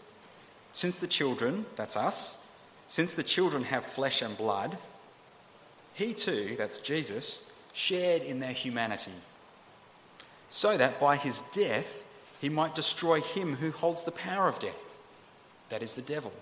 Since 0.73 1.01
the 1.01 1.07
children, 1.07 1.67
that's 1.77 1.99
us, 1.99 2.43
since 2.87 3.13
the 3.13 3.23
children 3.23 3.65
have 3.65 3.85
flesh 3.85 4.23
and 4.23 4.39
blood, 4.39 4.79
he 5.93 6.15
too, 6.15 6.55
that's 6.57 6.79
Jesus, 6.79 7.53
shared 7.75 8.23
in 8.23 8.41
their 8.41 8.53
humanity, 8.53 9.13
so 10.49 10.79
that 10.79 10.99
by 10.99 11.17
his 11.17 11.43
death 11.53 12.05
he 12.41 12.49
might 12.49 12.75
destroy 12.75 13.21
him 13.21 13.57
who 13.57 13.71
holds 13.71 14.05
the 14.05 14.13
power 14.13 14.49
of 14.49 14.59
death, 14.59 14.99
that 15.69 15.83
is 15.83 15.95
the 15.95 16.01
devil, 16.01 16.33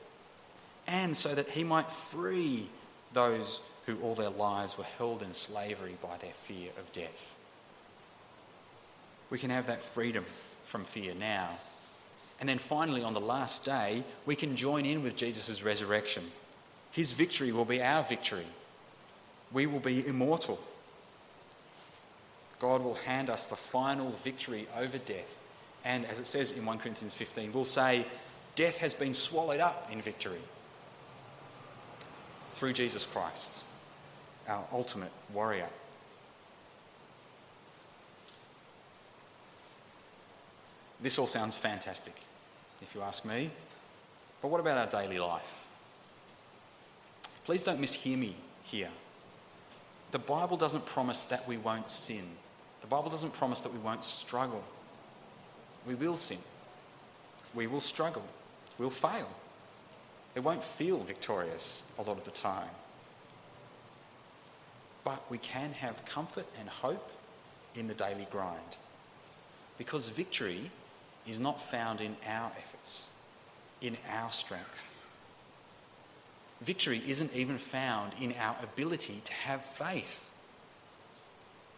and 0.87 1.16
so 1.16 1.35
that 1.35 1.48
he 1.48 1.64
might 1.64 1.90
free 1.90 2.68
those 3.12 3.61
who 3.87 3.98
all 4.01 4.14
their 4.14 4.31
lives 4.31 4.79
were 4.79 4.85
held 4.85 5.22
in 5.22 5.35
slavery 5.35 5.96
by 6.03 6.16
their 6.18 6.33
fear 6.33 6.70
of 6.79 6.92
death. 6.92 7.35
We 9.31 9.38
can 9.38 9.51
have 9.51 9.66
that 9.66 9.83
freedom 9.83 10.25
from 10.64 10.85
fear 10.85 11.14
now 11.14 11.51
and 12.42 12.48
then 12.48 12.59
finally, 12.59 13.05
on 13.05 13.14
the 13.14 13.20
last 13.20 13.64
day, 13.64 14.03
we 14.27 14.35
can 14.35 14.57
join 14.57 14.85
in 14.85 15.05
with 15.05 15.14
Jesus' 15.14 15.62
resurrection. 15.62 16.25
His 16.90 17.12
victory 17.12 17.53
will 17.53 17.64
be 17.64 17.81
our 17.81 18.03
victory. 18.03 18.48
We 19.53 19.66
will 19.66 19.79
be 19.79 20.05
immortal. 20.05 20.61
God 22.59 22.83
will 22.83 22.94
hand 22.94 23.31
us 23.31 23.46
the 23.46 23.55
final 23.55 24.11
victory 24.11 24.66
over 24.77 24.98
death. 24.98 25.40
And 25.85 26.05
as 26.07 26.18
it 26.18 26.27
says 26.27 26.51
in 26.51 26.66
1 26.66 26.81
Corinthians 26.81 27.14
15, 27.14 27.53
we'll 27.53 27.64
say, 27.64 28.07
Death 28.57 28.79
has 28.79 28.92
been 28.92 29.14
swallowed 29.14 29.61
up 29.61 29.88
in 29.92 30.03
victory 30.03 30.42
through 32.52 32.72
Jesus 32.72 33.06
Christ, 33.06 33.62
our 34.48 34.64
ultimate 34.72 35.12
warrior. 35.32 35.68
This 41.00 41.18
all 41.18 41.26
sounds 41.26 41.56
fantastic 41.56 42.14
if 42.80 42.94
you 42.94 43.02
ask 43.02 43.24
me. 43.24 43.50
But 44.40 44.48
what 44.48 44.60
about 44.60 44.78
our 44.78 45.02
daily 45.02 45.18
life? 45.18 45.66
Please 47.44 47.62
don't 47.62 47.80
mishear 47.80 48.16
me 48.16 48.36
here. 48.64 48.90
The 50.12 50.18
Bible 50.18 50.56
doesn't 50.56 50.86
promise 50.86 51.24
that 51.26 51.46
we 51.48 51.56
won't 51.56 51.90
sin. 51.90 52.24
The 52.80 52.86
Bible 52.86 53.10
doesn't 53.10 53.32
promise 53.32 53.62
that 53.62 53.72
we 53.72 53.78
won't 53.78 54.04
struggle. 54.04 54.62
We 55.86 55.94
will 55.94 56.16
sin. 56.16 56.38
We 57.54 57.66
will 57.66 57.80
struggle. 57.80 58.24
We'll 58.78 58.90
fail. 58.90 59.28
It 60.35 60.40
won't 60.40 60.64
feel 60.64 60.99
victorious 60.99 61.83
a 61.99 62.03
lot 62.03 62.18
of 62.18 62.25
the 62.25 62.31
time. 62.31 62.71
But 65.05 65.23
we 65.31 65.38
can 65.38 65.73
have 65.75 66.05
comfort 66.05 66.47
and 66.59 66.68
hope 66.68 67.11
in 67.75 67.88
the 67.88 67.95
daily 67.95 68.27
grind. 68.31 68.77
Because 69.79 70.09
victory 70.09 70.71
is 71.27 71.40
not 71.40 71.61
found 71.61 72.01
in 72.01 72.16
our 72.27 72.51
efforts, 72.57 73.07
in 73.81 73.97
our 74.11 74.31
strength. 74.31 74.90
Victory 76.61 77.03
isn't 77.07 77.35
even 77.35 77.59
found 77.59 78.12
in 78.21 78.35
our 78.38 78.57
ability 78.62 79.21
to 79.25 79.33
have 79.33 79.62
faith. 79.62 80.31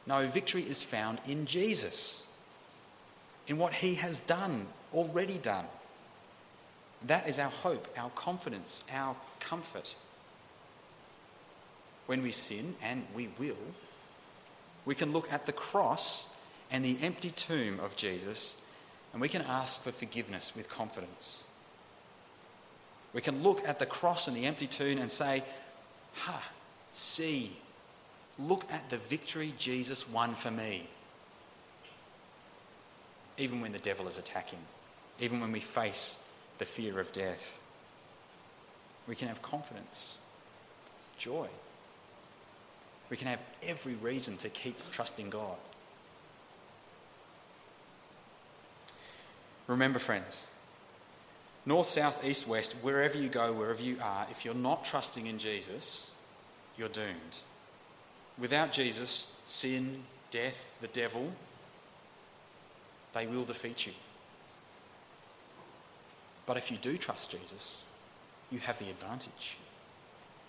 No, 0.06 0.26
victory 0.26 0.62
is 0.62 0.82
found 0.82 1.18
in 1.26 1.46
Jesus, 1.46 2.26
in 3.46 3.56
what 3.56 3.72
he 3.72 3.94
has 3.94 4.20
done, 4.20 4.66
already 4.92 5.38
done. 5.38 5.64
That 7.06 7.28
is 7.28 7.38
our 7.38 7.50
hope, 7.50 7.88
our 7.96 8.10
confidence, 8.10 8.84
our 8.92 9.16
comfort. 9.40 9.94
When 12.06 12.22
we 12.22 12.32
sin, 12.32 12.76
and 12.82 13.04
we 13.14 13.28
will, 13.38 13.56
we 14.84 14.94
can 14.94 15.12
look 15.12 15.32
at 15.32 15.46
the 15.46 15.52
cross 15.52 16.28
and 16.70 16.84
the 16.84 16.98
empty 17.02 17.30
tomb 17.30 17.80
of 17.80 17.96
Jesus 17.96 18.56
and 19.14 19.20
we 19.20 19.28
can 19.28 19.42
ask 19.42 19.80
for 19.80 19.92
forgiveness 19.92 20.54
with 20.56 20.68
confidence. 20.68 21.44
We 23.12 23.20
can 23.20 23.44
look 23.44 23.66
at 23.66 23.78
the 23.78 23.86
cross 23.86 24.26
and 24.26 24.36
the 24.36 24.44
empty 24.44 24.66
tomb 24.66 24.98
and 24.98 25.08
say, 25.08 25.44
Ha, 26.14 26.42
see, 26.92 27.56
look 28.40 28.64
at 28.72 28.90
the 28.90 28.98
victory 28.98 29.54
Jesus 29.56 30.08
won 30.08 30.34
for 30.34 30.50
me. 30.50 30.88
Even 33.38 33.60
when 33.60 33.70
the 33.70 33.78
devil 33.78 34.08
is 34.08 34.18
attacking, 34.18 34.58
even 35.20 35.40
when 35.40 35.52
we 35.52 35.60
face 35.60 36.18
the 36.58 36.64
fear 36.64 37.00
of 37.00 37.12
death, 37.12 37.62
we 39.06 39.14
can 39.14 39.28
have 39.28 39.42
confidence, 39.42 40.18
joy. 41.18 41.48
We 43.10 43.16
can 43.16 43.28
have 43.28 43.40
every 43.62 43.94
reason 43.94 44.36
to 44.38 44.48
keep 44.48 44.76
trusting 44.90 45.30
God. 45.30 45.56
Remember, 49.66 49.98
friends, 49.98 50.46
north, 51.64 51.88
south, 51.88 52.24
east, 52.24 52.46
west, 52.46 52.74
wherever 52.82 53.16
you 53.16 53.28
go, 53.28 53.52
wherever 53.52 53.82
you 53.82 53.98
are, 54.02 54.26
if 54.30 54.44
you're 54.44 54.54
not 54.54 54.84
trusting 54.84 55.26
in 55.26 55.38
Jesus, 55.38 56.10
you're 56.76 56.88
doomed. 56.88 57.38
Without 58.38 58.72
Jesus, 58.72 59.32
sin, 59.46 60.02
death, 60.30 60.74
the 60.80 60.88
devil, 60.88 61.32
they 63.12 63.26
will 63.26 63.44
defeat 63.44 63.86
you. 63.86 63.92
But 66.46 66.56
if 66.56 66.70
you 66.70 66.76
do 66.76 66.96
trust 66.96 67.30
Jesus, 67.30 67.84
you 68.50 68.58
have 68.60 68.78
the 68.78 68.90
advantage. 68.90 69.56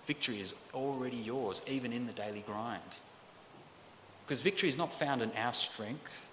Victory 0.05 0.39
is 0.39 0.53
already 0.73 1.17
yours, 1.17 1.62
even 1.67 1.93
in 1.93 2.05
the 2.08 2.13
daily 2.13 2.43
grind. 2.45 2.81
Because 4.25 4.41
victory 4.41 4.69
is 4.69 4.77
not 4.77 4.93
found 4.93 5.21
in 5.21 5.31
our 5.38 5.53
strength, 5.53 6.29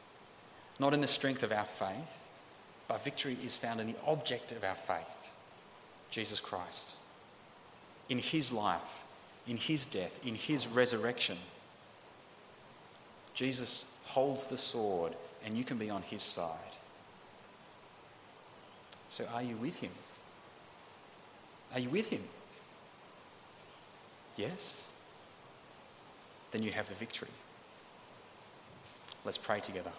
not 0.78 0.94
in 0.94 1.00
the 1.00 1.06
strength 1.06 1.42
of 1.42 1.52
our 1.52 1.64
faith, 1.64 2.18
but 2.88 3.04
victory 3.04 3.36
is 3.44 3.56
found 3.56 3.80
in 3.80 3.86
the 3.86 3.96
object 4.06 4.52
of 4.52 4.64
our 4.64 4.74
faith, 4.74 5.32
Jesus 6.10 6.40
Christ. 6.40 6.96
in 8.08 8.18
his 8.18 8.52
life, 8.52 9.02
in 9.46 9.56
his 9.56 9.86
death, 9.86 10.20
in 10.24 10.34
his 10.34 10.66
resurrection. 10.66 11.38
Jesus 13.34 13.86
holds 14.04 14.46
the 14.46 14.58
sword, 14.58 15.14
and 15.44 15.56
you 15.56 15.64
can 15.64 15.78
be 15.78 15.88
on 15.88 16.02
his 16.02 16.22
side. 16.22 16.58
So, 19.12 19.26
are 19.34 19.42
you 19.42 19.56
with 19.56 19.78
him? 19.80 19.90
Are 21.74 21.80
you 21.80 21.90
with 21.90 22.08
him? 22.08 22.22
Yes? 24.38 24.90
Then 26.50 26.62
you 26.62 26.72
have 26.72 26.88
the 26.88 26.94
victory. 26.94 27.28
Let's 29.26 29.36
pray 29.36 29.60
together. 29.60 29.90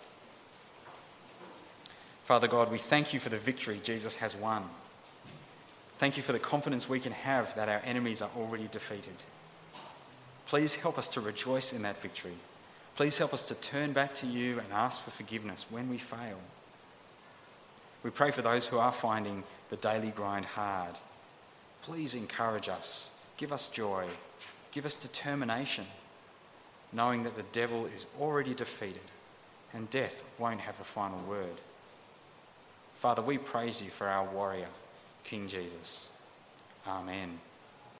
Father 2.25 2.47
God, 2.47 2.71
we 2.71 2.79
thank 2.79 3.13
you 3.13 3.19
for 3.19 3.29
the 3.29 3.37
victory 3.37 3.79
Jesus 3.83 4.15
has 4.15 4.35
won. 4.35 4.63
Thank 5.99 6.17
you 6.17 6.23
for 6.23 6.31
the 6.31 6.39
confidence 6.39 6.89
we 6.89 6.99
can 6.99 7.11
have 7.11 7.55
that 7.55 7.69
our 7.69 7.83
enemies 7.85 8.23
are 8.23 8.31
already 8.35 8.67
defeated. 8.67 9.23
Please 10.47 10.73
help 10.73 10.97
us 10.97 11.07
to 11.09 11.21
rejoice 11.21 11.71
in 11.71 11.83
that 11.83 12.01
victory. 12.01 12.37
Please 12.95 13.19
help 13.19 13.31
us 13.35 13.47
to 13.49 13.53
turn 13.53 13.93
back 13.93 14.15
to 14.15 14.25
you 14.25 14.57
and 14.57 14.73
ask 14.73 15.03
for 15.03 15.11
forgiveness 15.11 15.67
when 15.69 15.87
we 15.87 15.99
fail. 15.99 16.39
We 18.03 18.09
pray 18.09 18.31
for 18.31 18.41
those 18.41 18.67
who 18.67 18.77
are 18.77 18.91
finding 18.91 19.43
the 19.69 19.77
daily 19.77 20.09
grind 20.11 20.45
hard. 20.45 20.95
Please 21.81 22.15
encourage 22.15 22.69
us, 22.69 23.11
give 23.37 23.51
us 23.51 23.69
joy, 23.69 24.07
give 24.71 24.85
us 24.85 24.95
determination, 24.95 25.85
knowing 26.91 27.23
that 27.23 27.35
the 27.35 27.43
devil 27.51 27.85
is 27.85 28.05
already 28.19 28.53
defeated 28.53 29.01
and 29.73 29.89
death 29.89 30.23
won't 30.37 30.61
have 30.61 30.77
the 30.77 30.83
final 30.83 31.19
word. 31.27 31.59
Father, 32.95 33.21
we 33.21 33.37
praise 33.37 33.81
you 33.81 33.89
for 33.89 34.07
our 34.07 34.23
warrior, 34.25 34.67
King 35.23 35.47
Jesus. 35.47 36.09
Amen. 36.87 37.39